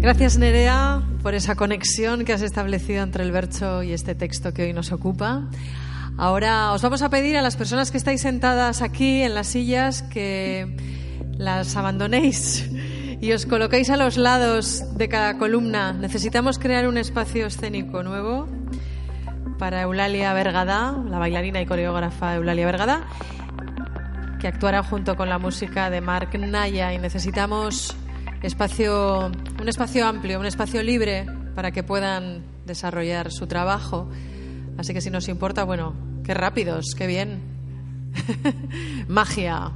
Gracias 0.00 0.38
Nerea 0.38 1.02
por 1.22 1.34
esa 1.34 1.54
conexión 1.56 2.24
que 2.24 2.32
has 2.32 2.40
establecido 2.42 3.02
entre 3.02 3.22
el 3.22 3.32
verso 3.32 3.82
y 3.82 3.92
este 3.92 4.14
texto 4.14 4.54
que 4.54 4.62
hoy 4.62 4.72
nos 4.72 4.92
ocupa. 4.92 5.48
Ahora 6.20 6.74
os 6.74 6.82
vamos 6.82 7.00
a 7.00 7.08
pedir 7.08 7.38
a 7.38 7.40
las 7.40 7.56
personas 7.56 7.90
que 7.90 7.96
estáis 7.96 8.20
sentadas 8.20 8.82
aquí 8.82 9.22
en 9.22 9.34
las 9.34 9.46
sillas 9.46 10.02
que 10.02 10.76
las 11.38 11.74
abandonéis 11.76 12.70
y 13.22 13.32
os 13.32 13.46
coloquéis 13.46 13.88
a 13.88 13.96
los 13.96 14.18
lados 14.18 14.84
de 14.98 15.08
cada 15.08 15.38
columna. 15.38 15.94
Necesitamos 15.94 16.58
crear 16.58 16.86
un 16.86 16.98
espacio 16.98 17.46
escénico 17.46 18.02
nuevo 18.02 18.46
para 19.58 19.80
Eulalia 19.80 20.34
Vergada, 20.34 20.94
la 21.08 21.18
bailarina 21.18 21.62
y 21.62 21.64
coreógrafa 21.64 22.34
Eulalia 22.34 22.66
Vergada, 22.66 23.08
que 24.38 24.46
actuará 24.46 24.82
junto 24.82 25.16
con 25.16 25.30
la 25.30 25.38
música 25.38 25.88
de 25.88 26.02
Mark 26.02 26.38
Naya 26.38 26.92
y 26.92 26.98
necesitamos 26.98 27.96
espacio, 28.42 29.32
un 29.58 29.68
espacio 29.70 30.06
amplio, 30.06 30.38
un 30.38 30.44
espacio 30.44 30.82
libre 30.82 31.24
para 31.54 31.70
que 31.70 31.82
puedan 31.82 32.44
desarrollar 32.66 33.32
su 33.32 33.46
trabajo. 33.46 34.10
Así 34.76 34.92
que 34.92 35.00
si 35.00 35.10
nos 35.10 35.26
importa, 35.28 35.64
bueno, 35.64 36.09
qué 36.30 36.34
rápidos, 36.34 36.94
qué 36.96 37.08
bien. 37.08 37.42
Magia. 39.08 39.72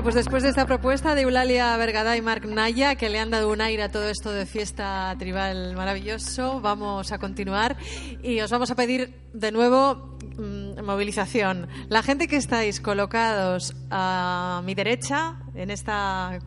Bueno, 0.00 0.14
pues 0.14 0.24
después 0.24 0.42
de 0.42 0.48
esta 0.48 0.64
propuesta 0.64 1.14
de 1.14 1.20
Eulalia 1.20 1.76
Vergada 1.76 2.16
y 2.16 2.22
Marc 2.22 2.46
Naya, 2.46 2.94
que 2.94 3.10
le 3.10 3.18
han 3.18 3.28
dado 3.28 3.52
un 3.52 3.60
aire 3.60 3.82
a 3.82 3.90
todo 3.90 4.08
esto 4.08 4.32
de 4.32 4.46
fiesta 4.46 5.14
tribal 5.18 5.76
maravilloso, 5.76 6.58
vamos 6.62 7.12
a 7.12 7.18
continuar 7.18 7.76
y 8.22 8.40
os 8.40 8.50
vamos 8.50 8.70
a 8.70 8.76
pedir 8.76 9.14
de 9.34 9.52
nuevo 9.52 10.16
mm, 10.38 10.82
movilización. 10.82 11.68
La 11.90 12.02
gente 12.02 12.28
que 12.28 12.36
estáis 12.36 12.80
colocados 12.80 13.76
a 13.90 14.62
mi 14.64 14.74
derecha, 14.74 15.36
en 15.54 15.70
esta 15.70 16.38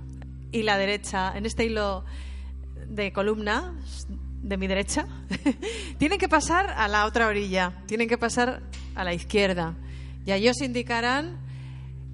y 0.51 0.63
la 0.63 0.79
derecha, 0.79 1.31
en 1.37 1.45
este 1.45 1.65
hilo 1.65 2.05
de 2.87 3.13
columna 3.13 3.75
de 4.41 4.57
mi 4.57 4.65
derecha, 4.65 5.05
tienen 5.99 6.17
que 6.17 6.27
pasar 6.27 6.71
a 6.71 6.87
la 6.87 7.05
otra 7.05 7.27
orilla, 7.27 7.83
tienen 7.85 8.09
que 8.09 8.17
pasar 8.17 8.63
a 8.95 9.03
la 9.03 9.13
izquierda. 9.13 9.75
Y 10.25 10.31
allí 10.31 10.49
os 10.49 10.59
indicarán 10.59 11.43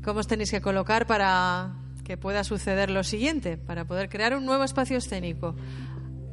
cómo 0.03 0.19
os 0.19 0.27
tenéis 0.27 0.51
que 0.51 0.61
colocar 0.61 1.07
para 1.07 1.73
que 2.03 2.17
pueda 2.17 2.43
suceder 2.43 2.89
lo 2.89 3.03
siguiente, 3.03 3.57
para 3.57 3.85
poder 3.85 4.09
crear 4.09 4.35
un 4.35 4.45
nuevo 4.45 4.63
espacio 4.63 4.97
escénico 4.97 5.55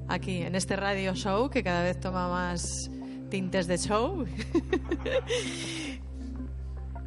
aquí 0.09 0.43
en 0.43 0.55
este 0.55 0.77
radio 0.77 1.15
show 1.15 1.51
que 1.51 1.63
cada 1.63 1.83
vez 1.83 1.99
toma 2.01 2.29
más 2.29 2.91
tintes 3.29 3.67
de 3.67 3.77
show 3.77 4.25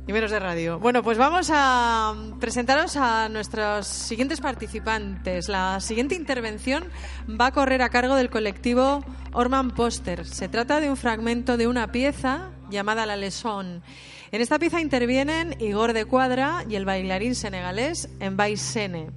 y 0.08 0.14
menos 0.14 0.32
de 0.32 0.40
radio. 0.40 0.80
Bueno, 0.80 1.04
pues 1.04 1.20
vamos 1.20 1.52
a 1.54 2.16
presentaros 2.40 2.98
a 2.98 3.30
nuestros 3.30 3.86
siguientes 3.86 4.42
participantes. 4.42 5.50
La 5.50 5.80
siguiente 5.80 6.16
intervención 6.16 6.86
va 7.30 7.48
a 7.48 7.52
correr 7.52 7.84
a 7.84 7.90
cargo 7.90 8.16
del 8.16 8.32
colectivo 8.32 9.04
Orman 9.34 9.70
Poster. 9.72 10.26
Se 10.26 10.48
trata 10.48 10.80
de 10.80 10.90
un 10.90 10.98
fragmento 10.98 11.58
de 11.58 11.68
una 11.68 11.92
pieza 11.92 12.50
llamada 12.72 13.06
La 13.06 13.16
Lesón. 13.18 13.84
En 14.32 14.42
esta 14.42 14.60
pieza 14.60 14.80
intervienen 14.80 15.56
Igor 15.60 15.94
de 15.94 16.06
Cuadra 16.06 16.64
y 16.70 16.76
el 16.76 16.86
bailarín 16.86 17.34
senegalés 17.34 18.10
Mbay 18.20 18.58
Sene. 18.58 19.10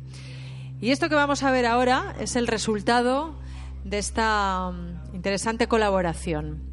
Y 0.80 0.90
esto 0.90 1.10
que 1.10 1.14
vamos 1.14 1.42
a 1.42 1.50
ver 1.50 1.66
ahora 1.66 2.16
es 2.18 2.34
el 2.34 2.46
resultado 2.46 3.34
de 3.84 3.98
esta 3.98 4.70
mm, 4.70 5.14
interesante 5.14 5.68
colaboración. 5.68 6.71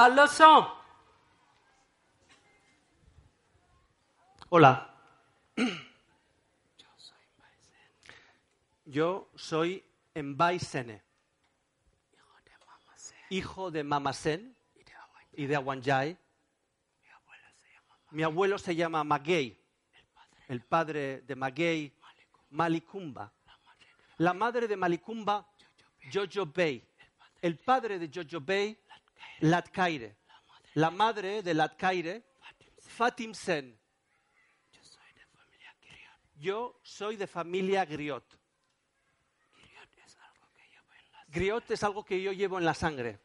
La 0.00 0.08
leçon. 0.08 0.66
Hola. 4.48 4.72
Yo 8.86 9.28
soy 9.36 9.84
Mbai 10.14 10.58
Sene, 10.58 11.02
hijo 13.28 13.70
de 13.70 13.84
Mama 13.84 14.14
Sen 14.14 14.56
y 15.34 15.44
de 15.44 15.56
Awanjai. 15.56 16.16
Mi 18.10 18.22
abuelo 18.22 18.56
se 18.56 18.74
llama 18.74 19.04
Magei, 19.04 19.62
el 20.48 20.62
padre 20.62 21.20
de 21.26 21.36
Magei, 21.36 21.92
Malikumba. 22.48 23.30
La 24.16 24.32
madre 24.32 24.66
de 24.66 24.76
Malikumba, 24.76 25.46
Jojo 26.10 26.46
Bey. 26.46 26.82
El 27.42 27.58
padre 27.58 27.98
de 27.98 28.08
Jojo 28.08 28.40
Bey, 28.40 28.78
Latkaire. 29.40 30.16
La 30.74 30.90
madre 30.90 31.42
de 31.42 31.54
Latkaire, 31.54 32.24
Fatim 32.78 33.34
Sen. 33.34 33.78
Yo 36.36 36.80
soy 36.82 37.16
de 37.16 37.26
familia 37.26 37.84
Griot. 37.84 38.24
Griot 41.28 41.70
es 41.70 41.82
algo 41.82 42.04
que 42.04 42.20
yo 42.22 42.32
llevo 42.32 42.58
en 42.58 42.64
la 42.64 42.74
sangre. 42.74 43.20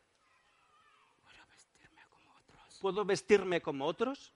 ¿Puedo 2.82 3.06
vestirme 3.06 3.62
como 3.62 3.86
otros? 3.86 4.34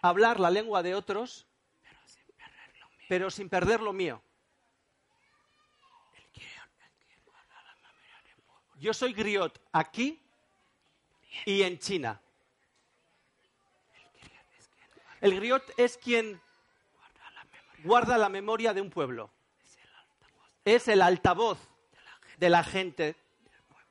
Hablar 0.00 0.40
la 0.40 0.50
lengua 0.50 0.82
de 0.82 0.94
otros, 0.94 1.46
pero 3.08 3.30
sin 3.30 3.48
perder 3.48 3.80
lo 3.80 3.92
mío. 3.92 4.22
Yo 8.76 8.92
soy 8.92 9.12
griot 9.12 9.60
aquí 9.72 10.21
y 11.44 11.62
en 11.62 11.78
China. 11.78 12.20
El 15.20 15.36
griot 15.36 15.62
es 15.76 15.96
quien 15.96 16.40
guarda 17.84 18.18
la 18.18 18.28
memoria 18.28 18.72
de 18.72 18.80
un 18.80 18.90
pueblo. 18.90 19.30
Es 20.64 20.88
el 20.88 21.02
altavoz 21.02 21.58
de 22.38 22.50
la 22.50 22.64
gente 22.64 23.16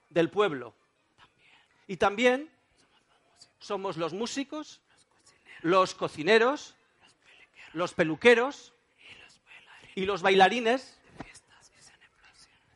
del 0.10 0.30
pueblo. 0.30 0.76
Y 1.88 1.98
también 1.98 2.50
somos 3.60 3.98
los 3.98 4.14
músicos, 4.14 4.82
los 5.62 5.94
cocineros, 5.94 6.76
los 7.74 7.94
peluqueros 7.94 8.74
y 9.96 10.06
los 10.06 10.22
bailarines 10.22 10.98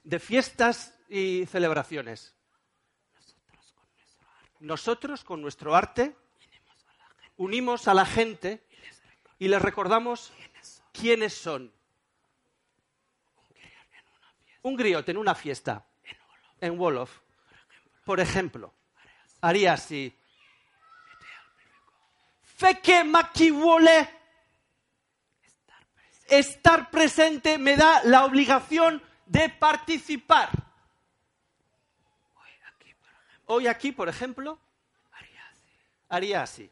de 0.04 0.20
fiestas 0.20 0.94
y 1.10 1.46
celebraciones. 1.48 2.35
Nosotros 4.60 5.24
con 5.24 5.42
nuestro 5.42 5.76
arte 5.76 6.16
unimos 7.38 7.88
a 7.88 7.94
la 7.94 8.06
gente. 8.06 8.64
y 9.38 9.50
les 9.50 9.62
recordamos 9.62 10.32
quiénes 10.94 11.34
son. 11.34 11.74
Un 14.62 14.76
griot 14.76 15.08
en 15.10 15.18
una 15.18 15.36
fiesta. 15.36 15.86
En 16.62 16.80
Wolof, 16.80 17.20
por 18.06 18.20
ejemplo, 18.22 18.74
haría 19.42 19.74
así. 19.74 20.18
Feke 22.42 23.04
makiwole. 23.04 24.10
Estar 26.28 26.90
presente 26.90 27.58
me 27.58 27.76
da 27.76 28.04
la 28.06 28.26
obligación 28.26 29.04
de 29.26 29.50
participar. 29.50 30.50
Hoy 33.46 33.68
aquí, 33.68 33.92
por 33.92 34.10
ejemplo, 34.10 34.60
haría 36.10 36.42
así. 36.42 36.72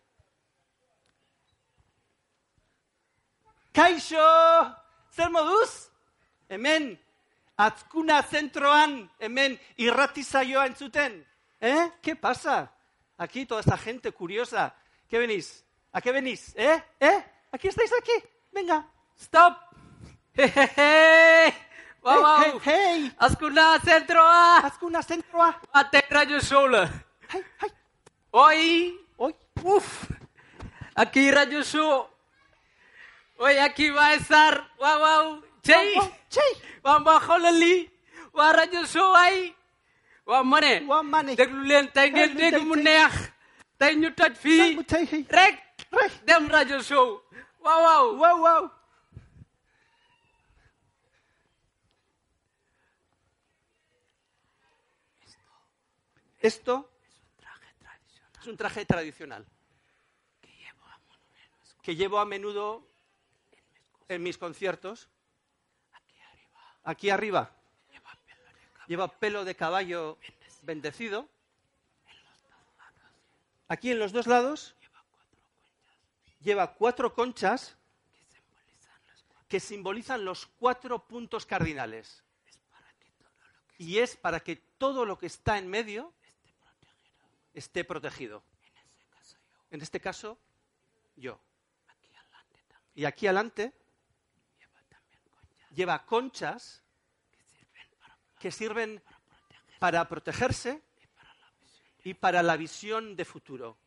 Kaixo, 3.72 4.18
zer 5.12 5.30
moduz? 5.30 5.92
Hemen, 6.48 7.00
atzkuna 7.58 8.22
zentroan, 8.22 9.10
hemen 9.20 9.60
irratizaioa 9.78 10.68
entzuten. 10.68 11.26
¿Eh? 11.60 11.92
¿Qué 12.02 12.16
pasa? 12.16 12.72
Aquí 13.18 13.46
toda 13.46 13.62
esta 13.62 13.78
gente 13.78 14.12
curiosa. 14.12 14.76
¿Qué 15.08 15.18
venís? 15.18 15.66
¿A 15.92 16.02
qué 16.02 16.12
venís? 16.12 16.54
¿Eh? 16.56 16.84
¿Eh? 17.00 17.26
¿Aquí 17.52 17.68
estáis 17.68 17.92
aquí? 17.94 18.12
Venga, 18.52 18.88
stop. 19.18 19.58
Hehehe. 20.36 21.54
Wow, 22.04 22.12
hey, 22.12 22.52
wow. 22.52 22.60
hey, 22.60 22.60
hey. 22.60 23.12
Ascuna 23.18 23.80
Centroa. 23.80 24.60
Ascuna 24.68 25.00
Centroa. 25.02 25.56
Até 25.72 26.04
Rádio 26.12 26.42
Sula. 26.44 26.84
Hey, 27.32 27.42
hey. 27.64 27.72
Oi. 28.34 29.00
Oi. 29.18 29.34
Uf. 29.64 30.12
Aqui 30.96 31.32
Rádio 31.32 31.64
Sul. 31.64 32.04
Oi, 33.40 33.58
aqui 33.60 33.90
vai 33.92 34.18
estar. 34.20 34.68
Uau, 34.80 35.00
uau. 35.00 35.44
Chei. 35.64 35.96
Chei. 36.30 36.52
Vamos 36.84 37.24
holali. 37.24 37.88
Wa 38.36 38.52
Rádio 38.52 38.84
Sul 38.86 39.16
aí. 39.16 39.56
Wa 40.28 40.44
mané. 40.44 40.84
Wa 40.84 41.04
mané. 41.04 41.36
Déglu 41.40 41.64
leen 41.64 41.88
tey 41.88 42.12
ngeen 42.12 42.36
dégg 42.36 42.60
mu 42.68 42.76
neex. 42.76 43.32
Tey 43.80 43.96
ñu 43.96 44.12
toj 44.12 44.36
fii. 44.36 44.76
Rek. 45.32 45.56
Rek. 45.92 46.12
Dem 46.28 46.52
Rádio 46.52 46.84
Sul. 46.84 47.22
Waaw 47.64 47.80
waaw. 47.82 48.06
Waaw 48.20 48.38
waaw. 48.44 48.64
Esto 56.44 56.92
es 58.42 58.48
un 58.48 58.58
traje 58.58 58.86
tradicional. 58.86 59.48
que 61.82 61.96
llevo 61.96 62.20
a 62.20 62.26
menudo 62.26 62.86
en 64.10 64.22
mis 64.22 64.38
conciertos. 64.38 65.08
Aquí 66.84 67.10
arriba. 67.10 67.56
Lleva 68.88 69.08
pelo 69.08 69.46
de 69.46 69.56
caballo. 69.56 70.18
Bendecido. 70.64 71.30
Aquí 73.70 73.92
en 73.92 74.00
los 74.00 74.12
dos 74.12 74.28
lados. 74.28 74.76
Lleva 76.42 76.74
cuatro 76.74 77.14
conchas. 77.14 77.78
Que 79.48 79.62
simbolizan 79.62 80.26
los 80.26 80.46
cuatro. 80.46 81.08
puntos 81.08 81.46
cardinales. 81.46 82.22
Y 83.78 84.00
es 84.00 84.18
para 84.18 84.42
que 84.42 84.58
todo 84.58 85.06
lo 85.06 85.18
que 85.18 85.28
está 85.28 85.58
en 85.58 85.70
medio 85.70 86.14
esté 87.54 87.84
protegido. 87.84 88.44
En 89.70 89.82
este 89.82 90.00
caso, 90.00 90.40
yo. 91.16 91.40
Y 92.96 93.06
aquí 93.06 93.28
adelante 93.28 93.74
lleva 95.72 96.06
conchas 96.06 96.84
que 98.40 98.52
sirven 98.52 99.02
para 99.80 100.08
protegerse 100.08 100.82
y 102.04 102.14
para 102.14 102.44
la 102.44 102.58
visión 102.58 103.16
de 103.16 103.26
futuro. 103.26 103.78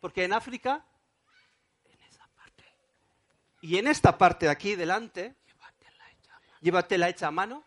Porque 0.00 0.24
en 0.24 0.32
África 0.32 0.84
y 3.60 3.78
en 3.78 3.86
esta 3.86 4.16
parte 4.18 4.46
de 4.46 4.52
aquí 4.52 4.74
delante 4.74 5.34
lleva 6.60 6.86
tela 6.86 7.08
hecha 7.08 7.28
a 7.28 7.30
mano 7.30 7.64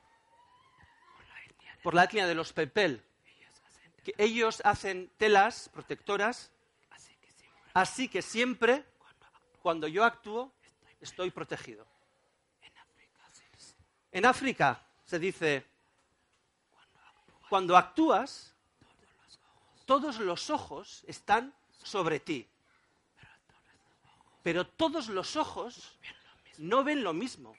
por 1.84 1.94
la 1.94 2.04
etnia 2.04 2.28
de 2.28 2.36
los 2.36 2.54
Pepel. 2.54 3.04
Que 4.04 4.14
ellos 4.18 4.62
hacen 4.64 5.12
telas 5.18 5.70
protectoras, 5.70 6.52
así 7.74 8.08
que 8.08 8.22
siempre, 8.22 8.86
cuando 9.62 9.88
yo 9.88 10.04
actúo, 10.04 10.52
estoy 11.02 11.32
protegido. 11.32 11.86
En 14.12 14.26
África 14.26 14.82
se 15.06 15.20
dice, 15.20 15.66
cuando 17.50 17.78
actúas, 17.78 18.54
todos 19.86 20.20
los 20.20 20.50
ojos 20.50 21.04
están 21.08 21.54
sobre 21.84 22.20
ti. 22.20 22.48
Pero 24.44 24.66
todos 24.66 25.10
los 25.10 25.36
ojos 25.36 26.00
no 26.58 26.84
ven 26.84 27.04
lo 27.04 27.14
mismo. 27.14 27.56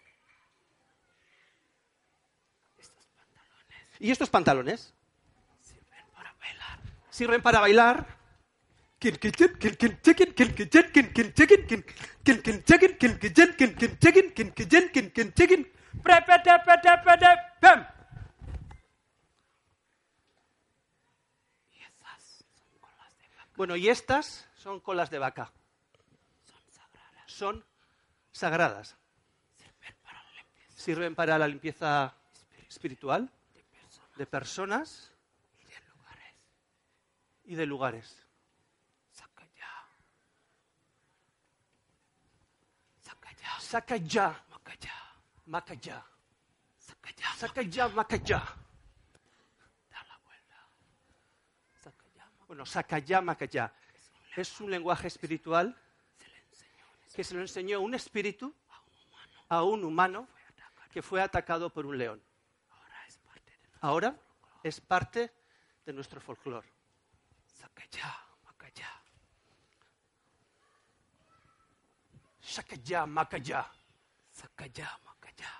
¿Y 4.00 4.10
estos 4.10 4.30
pantalones? 4.30 4.94
Sirven 7.10 7.42
para 7.42 7.60
bailar. 7.60 8.06
Bueno, 23.54 23.76
y 23.76 23.90
estas 23.90 24.48
son 24.54 24.80
colas 24.80 25.10
de 25.10 25.18
vaca. 25.18 25.52
Son 27.26 27.62
sagradas. 28.32 28.96
Sirven 30.74 31.14
para 31.14 31.36
la 31.36 31.46
limpieza 31.46 32.14
espiritual 32.66 33.30
de 34.20 34.26
personas 34.26 35.10
y 37.44 37.54
de 37.54 37.64
lugares. 37.64 38.22
Sakaya. 43.58 44.44
Makaya. 45.46 46.04
Sakaya, 47.38 47.88
Makaya. 47.88 48.56
Bueno, 52.46 52.66
Sakaya, 52.66 53.22
Makaya. 53.22 53.72
Es 54.36 54.60
un 54.60 54.70
lenguaje 54.70 55.06
espiritual 55.06 55.74
que 57.14 57.24
se 57.24 57.34
lo 57.34 57.40
enseñó 57.40 57.80
un 57.80 57.94
espíritu 57.94 58.54
a 59.48 59.62
un 59.62 59.82
humano 59.82 60.28
que 60.90 61.00
fue 61.00 61.22
atacado 61.22 61.72
por 61.72 61.86
un 61.86 61.96
león. 61.96 62.22
Ahora 63.80 64.14
es 64.62 64.80
parte 64.80 65.30
de 65.86 65.92
nuestro 65.92 66.20
folclore. 66.20 66.68
Sakaya, 67.46 68.12
Makaya. 68.44 68.90
Sakaya, 72.40 73.06
Makaya. 73.06 73.66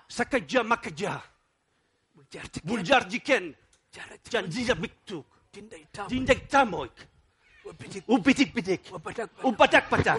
Sakaya, 0.07 0.63
Makaya. 0.63 1.23
Buljar 2.63 3.09
jiken. 3.09 3.55
Janjija 4.29 4.75
biktuk. 4.75 5.25
Dindek 6.09 6.49
tamoik. 6.49 6.91
Ubitik 8.07 8.55
bitik. 8.55 8.81
Ubadak 9.43 9.89
badak. 9.91 10.17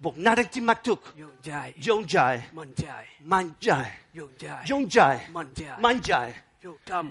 Bok 0.00 0.16
narek 0.16 0.52
jimaktuk. 0.52 1.14
Jonjai. 1.78 2.42
Manjai. 2.52 3.86
Jonjai. 4.64 5.20
Manjai. 5.80 6.45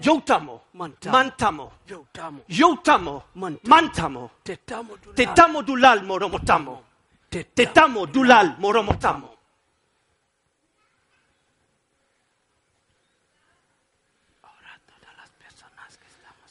Yotamo. 0.00 0.62
Mantamo. 0.72 1.72
Yotamo. 2.46 3.24
Mantamo. 3.62 4.30
Tetamo 4.42 5.62
dulal 5.62 6.04
moromotamo. 6.04 6.82
Tetamo 7.28 8.06
dulal 8.06 8.56
moromotamo. 8.58 9.34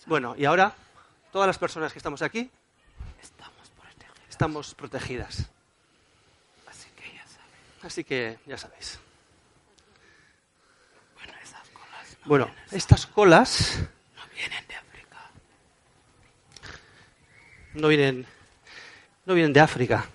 Bueno, 0.08 0.36
y 0.38 0.46
ahora, 0.46 0.74
todas 1.32 1.48
las 1.48 1.58
personas 1.58 1.92
que 1.92 1.98
estamos 1.98 2.22
aquí, 2.22 2.50
estamos 4.30 4.76
protegidas. 4.76 5.50
Así 7.82 8.04
que 8.04 8.40
ya 8.46 8.58
sabéis. 8.58 9.00
Bueno, 12.26 12.50
estas 12.72 13.06
colas 13.06 13.80
no 17.74 17.88
vienen, 17.90 18.26
no 19.26 19.34
vienen 19.34 19.54
de 19.54 19.60
África. 19.60 20.06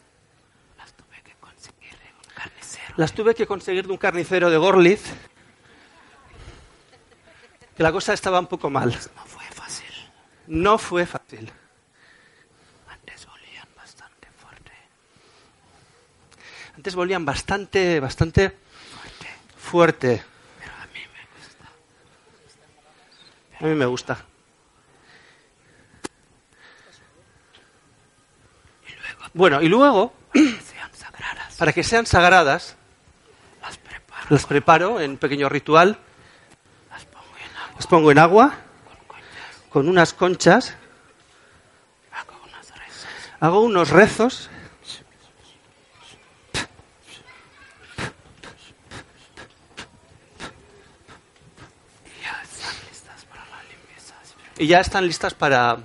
Las 2.96 3.12
tuve 3.12 3.34
que 3.34 3.46
conseguir 3.46 3.86
de 3.86 3.92
un 3.92 3.98
carnicero 3.98 4.50
de 4.50 4.56
Gorliz, 4.58 5.02
que 7.76 7.82
la 7.82 7.92
cosa 7.92 8.12
estaba 8.12 8.38
un 8.40 8.46
poco 8.46 8.68
mal. 8.68 8.90
No 8.90 9.24
fue 9.26 9.44
fácil. 9.46 9.86
No 10.48 10.76
fue 10.78 11.06
fácil. 11.06 11.50
Antes 12.88 13.26
olían 13.26 13.68
bastante 13.76 14.28
fuerte. 14.36 14.72
Antes 16.76 16.94
volvían 16.94 17.24
bastante, 17.24 18.00
bastante 18.00 18.50
Fuerte. 18.50 19.28
fuerte. 19.56 20.24
Pero 20.58 20.72
a 20.74 20.86
mí 20.86 21.00
me 21.00 21.26
gusta. 21.38 21.68
A 23.60 23.64
mí 23.64 23.74
me 23.74 23.86
gusta. 23.86 24.24
Bueno, 29.34 29.62
y 29.62 29.68
luego, 29.68 30.12
para 31.58 31.72
que 31.72 31.84
sean 31.84 32.06
sagradas, 32.06 32.76
las 33.60 33.76
preparo, 33.76 34.26
las 34.30 34.46
preparo 34.46 35.00
en 35.00 35.18
pequeño 35.18 35.48
ritual. 35.48 35.98
las 36.90 37.04
pongo 37.04 37.36
en 37.38 37.56
agua. 37.56 37.74
Las 37.76 37.86
pongo 37.86 38.10
en 38.10 38.18
agua. 38.18 38.54
Con 39.68 39.88
unas 39.88 40.14
conchas, 40.14 40.74
hago 43.40 43.60
unos 43.60 43.90
rezos 43.90 44.50
Y 54.60 54.66
ya 54.66 54.80
están 54.80 55.06
listas 55.06 55.32
para 55.32 55.78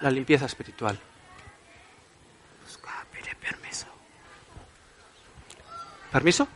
la 0.00 0.10
limpieza 0.10 0.46
espiritual. 0.46 0.98
Pide 3.12 3.34
permiso. 6.06 6.48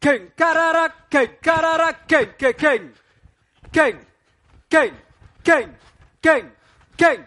King, 0.00 0.30
karara, 0.34 0.90
king, 1.10 1.28
karara, 1.42 1.92
king, 2.08 2.28
king, 2.38 2.54
king. 2.54 2.90
King, 3.72 3.98
king, 4.68 4.92
king, 5.44 5.74
king, 6.20 6.50
king, 6.98 7.26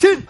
Tim! 0.00 0.26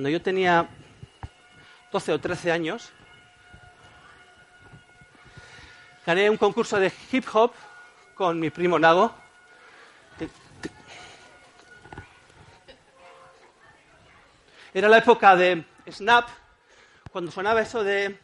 Cuando 0.00 0.08
yo 0.08 0.22
tenía 0.22 0.66
12 1.92 2.12
o 2.14 2.18
13 2.18 2.52
años, 2.52 2.90
gané 6.06 6.30
un 6.30 6.38
concurso 6.38 6.80
de 6.80 6.90
hip 7.12 7.26
hop 7.30 7.52
con 8.14 8.40
mi 8.40 8.48
primo 8.48 8.78
Nago. 8.78 9.12
Era 14.72 14.88
la 14.88 14.96
época 14.96 15.36
de 15.36 15.66
Snap, 15.86 16.28
cuando 17.12 17.30
sonaba 17.30 17.60
eso 17.60 17.84
de 17.84 18.18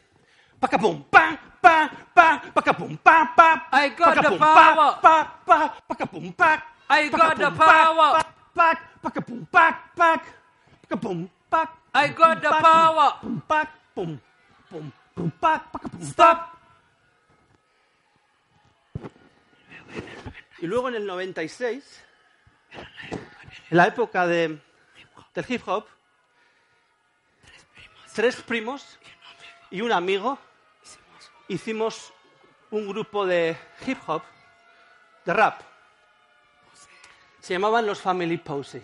pacapum, 0.59 1.03
pa, 1.03 1.37
pa, 1.61 1.91
pa, 2.11 2.41
pacapum, 2.55 2.97
pa, 2.97 3.35
pa, 3.35 3.69
I 3.71 3.89
got 3.89 4.15
the 4.15 4.35
power. 4.35 4.97
pa, 4.99 4.99
pa, 4.99 5.41
pa, 5.45 5.77
pacapum, 5.87 6.33
pa, 6.33 6.73
I 6.89 7.09
got 7.09 7.37
the 7.37 7.51
power. 7.51 8.13
pa, 8.17 8.33
pa, 8.55 8.79
pacapum, 8.99 9.45
pa, 9.45 9.79
pa, 9.95 10.21
pacapum, 10.81 11.29
pa, 11.49 11.73
I 11.93 12.09
got 12.09 12.41
the 12.41 12.49
power. 12.49 13.19
pum, 13.21 13.41
pa, 13.47 13.69
pum, 13.93 14.19
pum, 14.69 14.91
pum, 15.15 15.31
pa, 15.39 15.63
pacapum, 15.71 15.99
pa. 15.99 16.05
Stop. 16.05 16.57
Y 20.59 20.67
luego 20.67 20.89
en 20.89 20.95
el 20.95 21.05
96, 21.05 22.03
en 23.69 23.77
la 23.77 23.87
época 23.87 24.25
de, 24.25 24.59
del 25.33 25.45
hip 25.47 25.67
hop, 25.67 25.85
tres 28.13 28.41
primos 28.41 28.97
y 29.69 29.81
un 29.81 29.91
amigo 29.91 30.39
hicimos 31.47 32.11
un 32.71 32.87
grupo 32.87 33.25
de 33.25 33.55
hip 33.85 33.99
hop, 34.07 34.23
de 35.25 35.33
rap. 35.33 35.61
Se 37.39 37.53
llamaban 37.53 37.85
los 37.85 38.01
Family 38.01 38.37
Posey. 38.37 38.83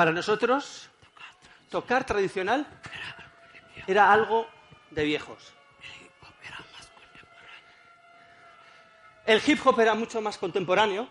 Para 0.00 0.12
nosotros, 0.12 0.88
tocar 1.68 2.06
tradicional 2.06 2.66
era 3.86 4.10
algo 4.10 4.46
de 4.90 5.04
viejos. 5.04 5.52
El 9.26 9.42
hip 9.46 9.60
hop 9.62 9.78
era 9.78 9.94
mucho 9.94 10.22
más 10.22 10.38
contemporáneo. 10.38 11.06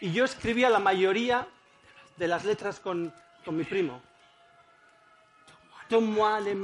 Y 0.00 0.12
yo 0.12 0.24
escribía 0.24 0.70
la 0.70 0.78
mayoría 0.78 1.46
de 2.16 2.26
las 2.26 2.46
letras 2.46 2.80
con, 2.80 3.12
con 3.44 3.54
mi 3.54 3.64
primo. 3.64 4.00
Donne-moi 5.90 6.40
les 6.40 6.56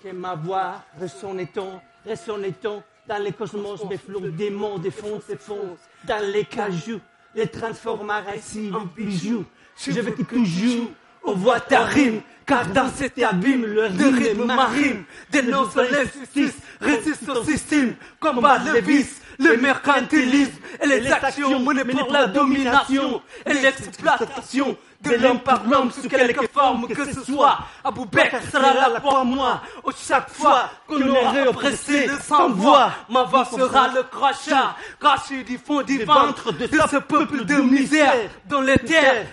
que 0.00 0.14
ma 0.14 0.34
voix 0.34 0.82
ressonne-t-on, 0.98 1.78
ressonne-t-on 2.06 2.82
dans 3.06 3.22
les 3.22 3.34
cosmos, 3.34 3.84
mes 3.84 3.98
flots 3.98 4.30
démons 4.30 4.78
défoncent 4.78 5.28
et 5.28 5.36
fonds 5.36 5.76
dans 6.04 6.24
les 6.32 6.46
cailloux, 6.46 7.02
les 7.34 7.46
transformar 7.46 8.24
ainsi 8.28 8.70
en 8.72 8.86
bijoux. 8.86 9.44
Je 9.76 10.00
veux 10.00 10.12
que 10.12 10.22
tu 10.22 10.88
aux 11.22 11.34
voix 11.34 11.60
ta 11.60 11.84
rime, 11.84 12.20
car 12.46 12.66
dans 12.66 12.88
cet 12.90 13.22
abîme, 13.22 13.64
le 13.64 13.86
rythme 13.86 14.44
ma 14.44 14.66
rime 14.66 15.04
dénonce 15.30 15.76
l'injustice, 15.76 16.56
résiste 16.80 17.28
au 17.28 17.44
système, 17.44 17.94
combat 18.18 18.58
le 18.58 18.80
vice, 18.80 19.20
le 19.38 19.56
mercantilisme 19.56 20.52
et 20.82 20.86
les 20.86 21.10
actions 21.10 21.60
menées 21.60 21.84
pour 21.84 22.12
la 22.12 22.26
domination 22.26 23.22
et 23.46 23.54
l'exploitation 23.54 24.76
de 25.00 25.14
l'homme 25.14 25.40
par 25.40 25.64
l'homme 25.66 25.90
sous 25.90 26.08
quelque 26.08 26.46
forme 26.52 26.86
que 26.88 27.10
ce 27.10 27.22
soit. 27.22 27.58
Abou 27.82 28.04
Bakr 28.04 28.42
sera 28.52 28.74
là 28.74 29.00
pour 29.00 29.24
moi. 29.24 29.62
Au 29.82 29.92
chaque 29.92 30.28
fois 30.30 30.70
qu'on 30.86 31.00
aurait 31.08 31.46
oppressé 31.46 32.08
sans 32.22 32.50
voix, 32.50 32.92
ma 33.08 33.22
voix 33.22 33.44
sera 33.44 33.88
le 33.88 34.02
crachat, 34.02 34.76
craché 34.98 35.42
du 35.42 35.56
fond 35.56 35.82
du 35.82 36.04
ventre 36.04 36.52
de 36.52 36.66
ce 36.90 36.96
peuple 36.98 37.44
de 37.44 37.54
misère. 37.56 38.12
dans 38.46 38.60
les 38.60 38.76
terres. 38.78 39.26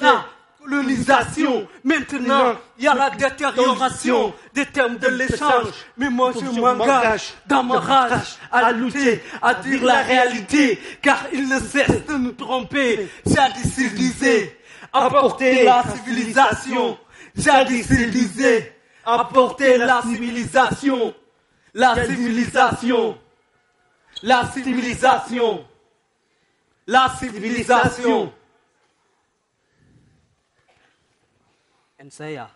Là 0.00 0.24
colonisation. 0.68 1.66
Maintenant, 1.84 2.56
il 2.78 2.84
y 2.84 2.88
a 2.88 2.94
la 2.94 3.10
détérioration 3.10 4.32
des 4.54 4.66
termes 4.66 4.98
de 4.98 5.08
l'échange. 5.08 5.72
Mais 5.96 6.10
moi, 6.10 6.32
je 6.34 6.60
m'engage 6.60 7.34
dans 7.46 7.62
ma 7.62 7.80
rage 7.80 8.36
à 8.52 8.72
lutter, 8.72 9.22
à 9.42 9.54
dire 9.54 9.82
la 9.84 10.02
réalité, 10.02 10.78
car 11.02 11.26
il 11.32 11.48
ne 11.48 11.58
cesse 11.58 12.04
de 12.06 12.14
nous 12.14 12.32
tromper. 12.32 13.08
Jadis 13.26 13.74
il 13.78 13.94
disait, 13.94 14.58
apporter 14.92 15.64
la 15.64 15.82
civilisation. 15.82 16.98
Jadis 17.36 17.86
il 17.90 18.10
disait, 18.10 18.76
apporter 19.04 19.78
la 19.78 20.02
civilisation. 20.02 21.14
La 21.74 21.94
civilisation. 22.04 23.18
La 24.22 24.50
civilisation. 24.52 25.64
La 26.86 27.14
civilisation. 27.18 28.32
En 32.00 32.10
saya. 32.10 32.48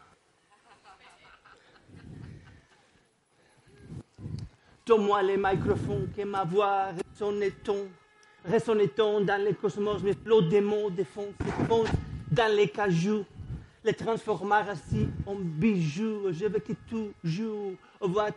Donne-moi 4.87 5.23
les 5.23 5.37
microphones, 5.37 6.09
que 6.17 6.23
ma 6.23 6.45
voix 6.45 6.91
résonne-t-on, 7.13 7.89
résonne-t-on 8.45 9.21
dans 9.23 9.45
les 9.45 9.55
cosmos, 9.55 10.01
mes 10.03 10.15
flots 10.15 10.43
démons 10.43 10.91
défoncent, 10.91 11.35
défoncent 11.41 11.91
dans 12.31 12.55
les 12.55 12.69
cailloux, 12.69 13.25
les 13.83 13.95
transformar 13.95 14.69
ainsi 14.69 15.09
en 15.27 15.35
bijoux. 15.35 16.33
Je 16.33 16.47
veux 16.47 16.61
que 16.61 16.75
tout 16.89 17.13
joue 17.25 17.77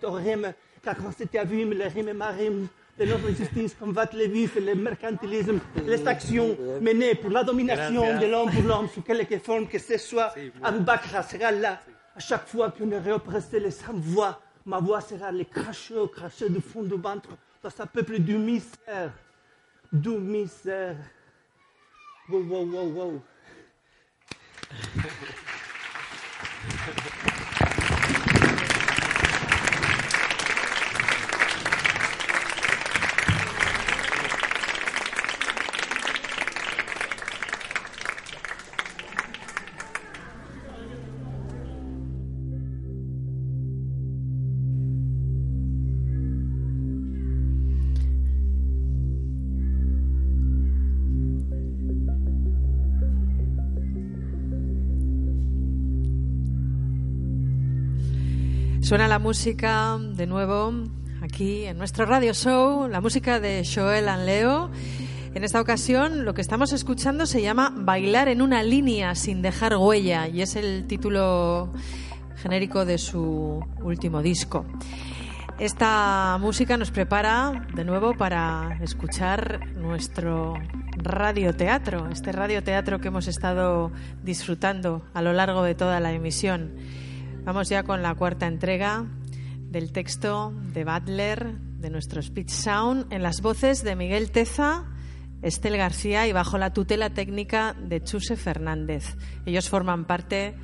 ton 0.02 0.12
rime, 0.12 0.54
car 0.82 0.98
quand 0.98 1.12
c'était 1.16 1.38
abîme, 1.38 1.74
le 1.74 1.86
rime 1.86 2.10
est 2.10 2.14
ma 2.14 2.30
rime. 2.30 2.68
De 2.98 3.04
notre 3.06 3.28
justice 3.36 3.76
combattre 3.76 4.16
les 4.16 4.28
vifs, 4.28 4.56
le 4.56 4.74
mercantilisme, 4.74 5.60
les 5.86 6.08
actions 6.08 6.58
menées 6.80 7.14
pour 7.16 7.30
la 7.30 7.44
domination 7.44 8.18
de 8.18 8.26
l'homme 8.26 8.50
pour 8.50 8.64
l'homme, 8.64 8.88
sous 8.88 9.02
quelque 9.02 9.38
forme 9.38 9.68
que 9.68 9.78
ce 9.78 9.98
soit. 9.98 10.34
Abou 10.64 10.80
Bakr 10.80 11.24
sera 11.30 11.52
là. 11.52 11.82
À 12.16 12.20
chaque 12.20 12.48
fois 12.48 12.72
qu'on 12.72 12.90
aurait 12.94 13.12
oppressé 13.12 13.60
les 13.60 13.72
sans 13.72 13.92
voix, 13.94 14.42
ma 14.66 14.80
voix 14.80 15.02
sera 15.02 15.30
le 15.34 15.44
cracheux, 15.44 16.08
cracheux 16.08 16.50
du 16.50 16.62
fond 16.62 16.84
du 16.84 16.96
ventre, 16.96 17.32
dans 17.62 17.70
ce 17.70 17.84
peuple 17.84 18.20
du 18.20 18.38
mystère. 18.38 19.12
Du 19.92 20.12
mystère. 20.12 20.96
Wow, 22.30 22.44
wow, 22.44 22.66
wow, 22.66 22.88
wow. 22.94 23.22
Suena 58.96 59.10
la 59.10 59.20
música 59.20 59.98
de 60.00 60.26
nuevo 60.26 60.72
aquí 61.22 61.66
en 61.66 61.78
nuestro 61.78 62.06
radio 62.06 62.34
show, 62.34 62.88
la 62.88 63.02
música 63.02 63.42
de 63.42 63.62
Joel 63.66 64.08
and 64.08 64.26
Leo. 64.26 64.72
En 65.34 65.44
esta 65.44 65.60
ocasión 65.60 66.24
lo 66.24 66.34
que 66.34 66.40
estamos 66.40 66.72
escuchando 66.72 67.26
se 67.26 67.42
llama 67.42 67.74
Bailar 67.76 68.30
en 68.30 68.42
una 68.42 68.64
línea 68.64 69.14
sin 69.16 69.42
dejar 69.42 69.76
huella 69.76 70.30
y 70.30 70.42
es 70.42 70.56
el 70.56 70.88
título 70.88 71.74
genérico 72.38 72.86
de 72.86 72.98
su 72.98 73.60
último 73.84 74.22
disco. 74.22 74.66
Esta 75.60 76.38
música 76.40 76.78
nos 76.78 76.92
prepara 76.92 77.68
de 77.74 77.84
nuevo 77.84 78.14
para 78.14 78.80
escuchar 78.82 79.74
nuestro 79.76 80.54
radioteatro, 80.96 82.08
este 82.10 82.32
radioteatro 82.32 83.02
que 83.02 83.10
hemos 83.10 83.28
estado 83.28 83.92
disfrutando 84.24 85.06
a 85.14 85.22
lo 85.22 85.34
largo 85.34 85.64
de 85.64 85.76
toda 85.76 86.00
la 86.00 86.14
emisión. 86.14 86.72
Vamos 87.46 87.70
ya 87.70 87.84
con 87.84 88.02
la 88.02 88.16
cuarta 88.16 88.48
entrega 88.48 89.06
del 89.60 89.92
texto 89.92 90.52
de 90.74 90.84
Butler, 90.84 91.54
de 91.54 91.92
nuestro 91.92 92.20
Speech 92.20 92.50
Sound, 92.50 93.14
en 93.14 93.22
las 93.22 93.42
voces 93.42 93.84
de 93.84 93.96
Miguel 93.96 94.32
Teza, 94.32 94.86
Estel 95.44 95.78
García 95.78 96.26
y 96.26 96.32
bajo 96.32 96.58
la 96.58 96.74
tutela 96.74 97.12
técnica 97.12 97.76
de 97.80 98.04
Chuse 98.04 98.36
Fernández. 98.36 99.16
Ellos 99.46 99.70
forman 99.70 100.06
parte 100.06 100.56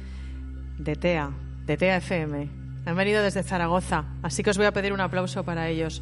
de 0.79 0.95
TEA, 0.95 1.29
de 1.67 1.77
TEA 1.77 1.97
FM. 1.97 2.49
Han 2.88 2.95
venido 2.95 3.21
desde 3.21 3.43
Zaragoza, 3.43 4.05
así 4.23 4.41
que 4.41 4.49
os 4.49 4.57
voy 4.57 4.65
a 4.65 4.73
pedir 4.73 4.91
un 4.91 5.01
aplauso 5.01 5.43
para 5.43 5.69
ellos. 5.69 6.01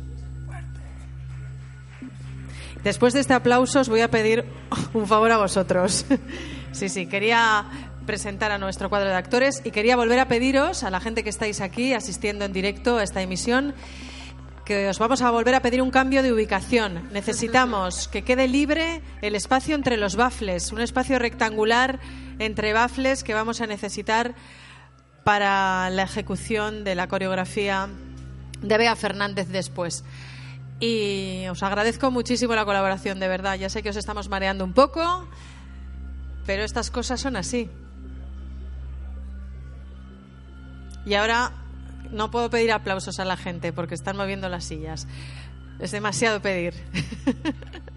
Después 2.85 3.13
de 3.13 3.19
este 3.19 3.33
aplauso 3.33 3.81
os 3.81 3.89
voy 3.89 3.99
a 3.99 4.09
pedir 4.09 4.45
un 4.93 5.05
favor 5.07 5.29
a 5.29 5.37
vosotros. 5.39 6.05
Sí, 6.71 6.89
sí, 6.89 7.07
quería 7.07 7.65
presentar 8.05 8.51
a 8.51 8.57
nuestro 8.57 8.89
cuadro 8.89 9.09
de 9.09 9.15
actores 9.15 9.61
y 9.63 9.71
quería 9.71 9.95
volver 9.95 10.19
a 10.19 10.27
pediros 10.27 10.83
a 10.83 10.89
la 10.89 10.99
gente 10.99 11.23
que 11.23 11.29
estáis 11.29 11.61
aquí 11.61 11.93
asistiendo 11.93 12.45
en 12.45 12.53
directo 12.53 12.97
a 12.97 13.03
esta 13.03 13.21
emisión 13.21 13.73
que 14.65 14.87
os 14.87 14.99
vamos 14.99 15.23
a 15.23 15.31
volver 15.31 15.55
a 15.55 15.61
pedir 15.61 15.81
un 15.81 15.89
cambio 15.89 16.21
de 16.21 16.31
ubicación. 16.31 17.09
Necesitamos 17.11 18.07
que 18.11 18.23
quede 18.23 18.47
libre 18.47 19.01
el 19.23 19.33
espacio 19.33 19.73
entre 19.73 19.97
los 19.97 20.15
bafles, 20.15 20.71
un 20.71 20.79
espacio 20.79 21.17
rectangular 21.17 21.99
entre 22.37 22.71
bafles 22.71 23.23
que 23.23 23.33
vamos 23.33 23.61
a 23.61 23.67
necesitar 23.67 24.35
para 25.23 25.89
la 25.89 26.03
ejecución 26.03 26.83
de 26.83 26.93
la 26.93 27.07
coreografía 27.07 27.89
de 28.61 28.77
Bea 28.77 28.95
Fernández 28.95 29.47
después. 29.47 30.03
Y 30.79 31.47
os 31.49 31.61
agradezco 31.63 32.11
muchísimo 32.11 32.53
la 32.53 32.63
colaboración, 32.63 33.19
de 33.19 33.27
verdad. 33.27 33.55
Ya 33.57 33.69
sé 33.69 33.81
que 33.81 33.89
os 33.89 33.95
estamos 33.95 34.29
mareando 34.29 34.63
un 34.63 34.73
poco, 34.73 35.27
pero 36.49 36.63
estas 36.63 36.89
cosas 36.89 37.21
son 37.21 37.35
así. 37.35 37.69
Y 41.05 41.13
ahora 41.13 41.51
no 42.09 42.31
puedo 42.31 42.49
pedir 42.49 42.71
aplausos 42.71 43.19
a 43.19 43.25
la 43.25 43.37
gente 43.37 43.71
porque 43.71 43.93
están 43.93 44.17
moviendo 44.17 44.49
las 44.49 44.63
sillas. 44.63 45.07
Es 45.77 45.91
demasiado 45.91 46.41
pedir. 46.41 46.73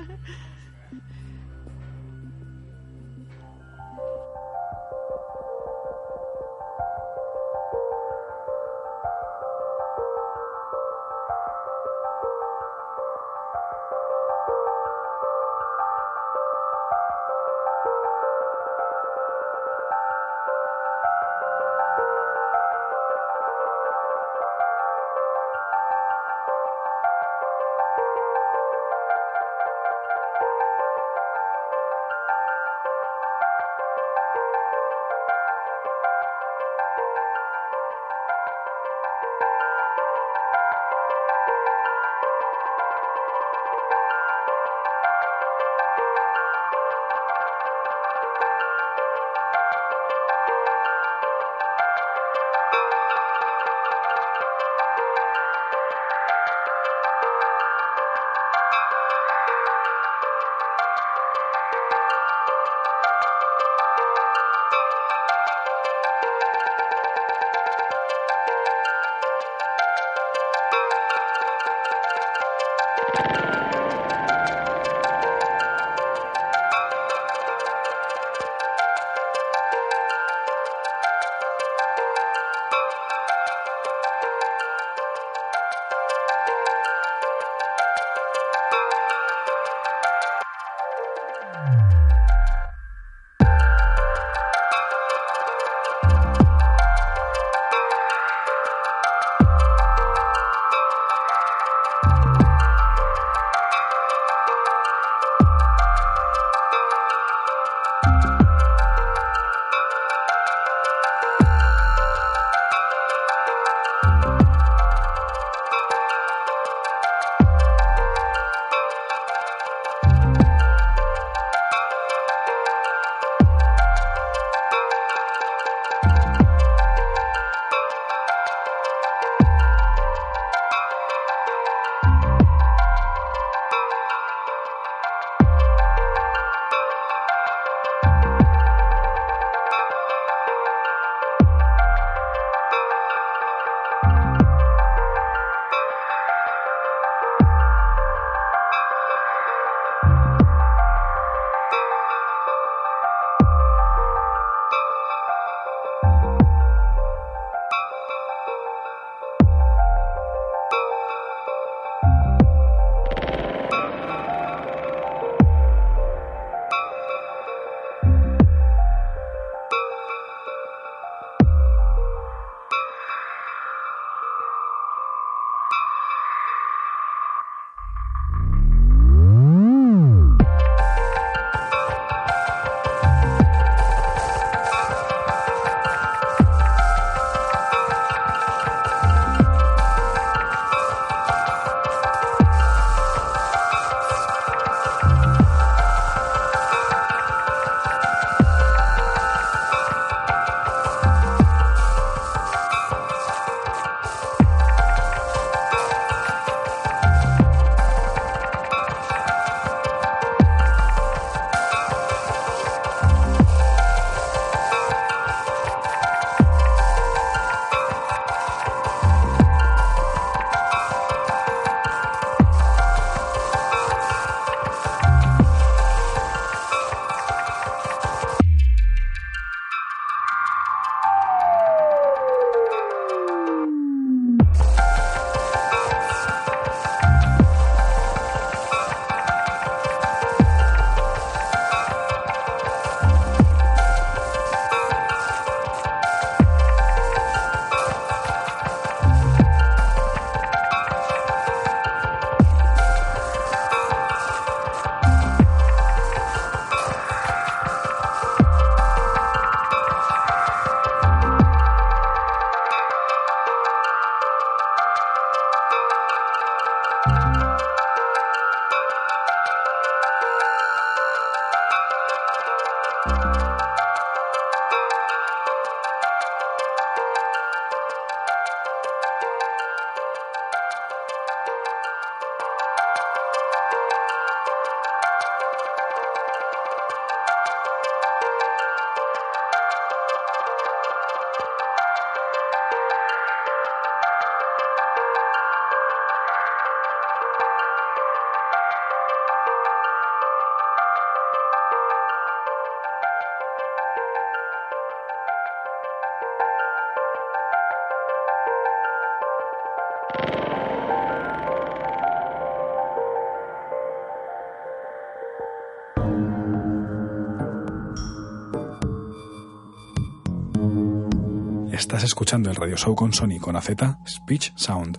escuchando 322.33 322.49
el 322.49 322.57
radio 322.57 322.77
show 322.79 322.95
con 322.95 323.13
Sony 323.13 323.39
con 323.39 323.57
AZ, 323.57 323.69
Speech 324.09 324.53
Sound. 324.55 324.97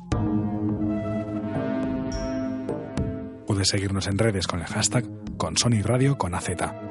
Puedes 3.47 3.69
seguirnos 3.69 4.05
en 4.05 4.19
redes 4.19 4.45
con 4.45 4.59
el 4.59 4.67
hashtag 4.67 5.05
con 5.36 5.57
Sony 5.57 5.81
Radio 5.81 6.15
con 6.15 6.36
AZ. 6.36 6.82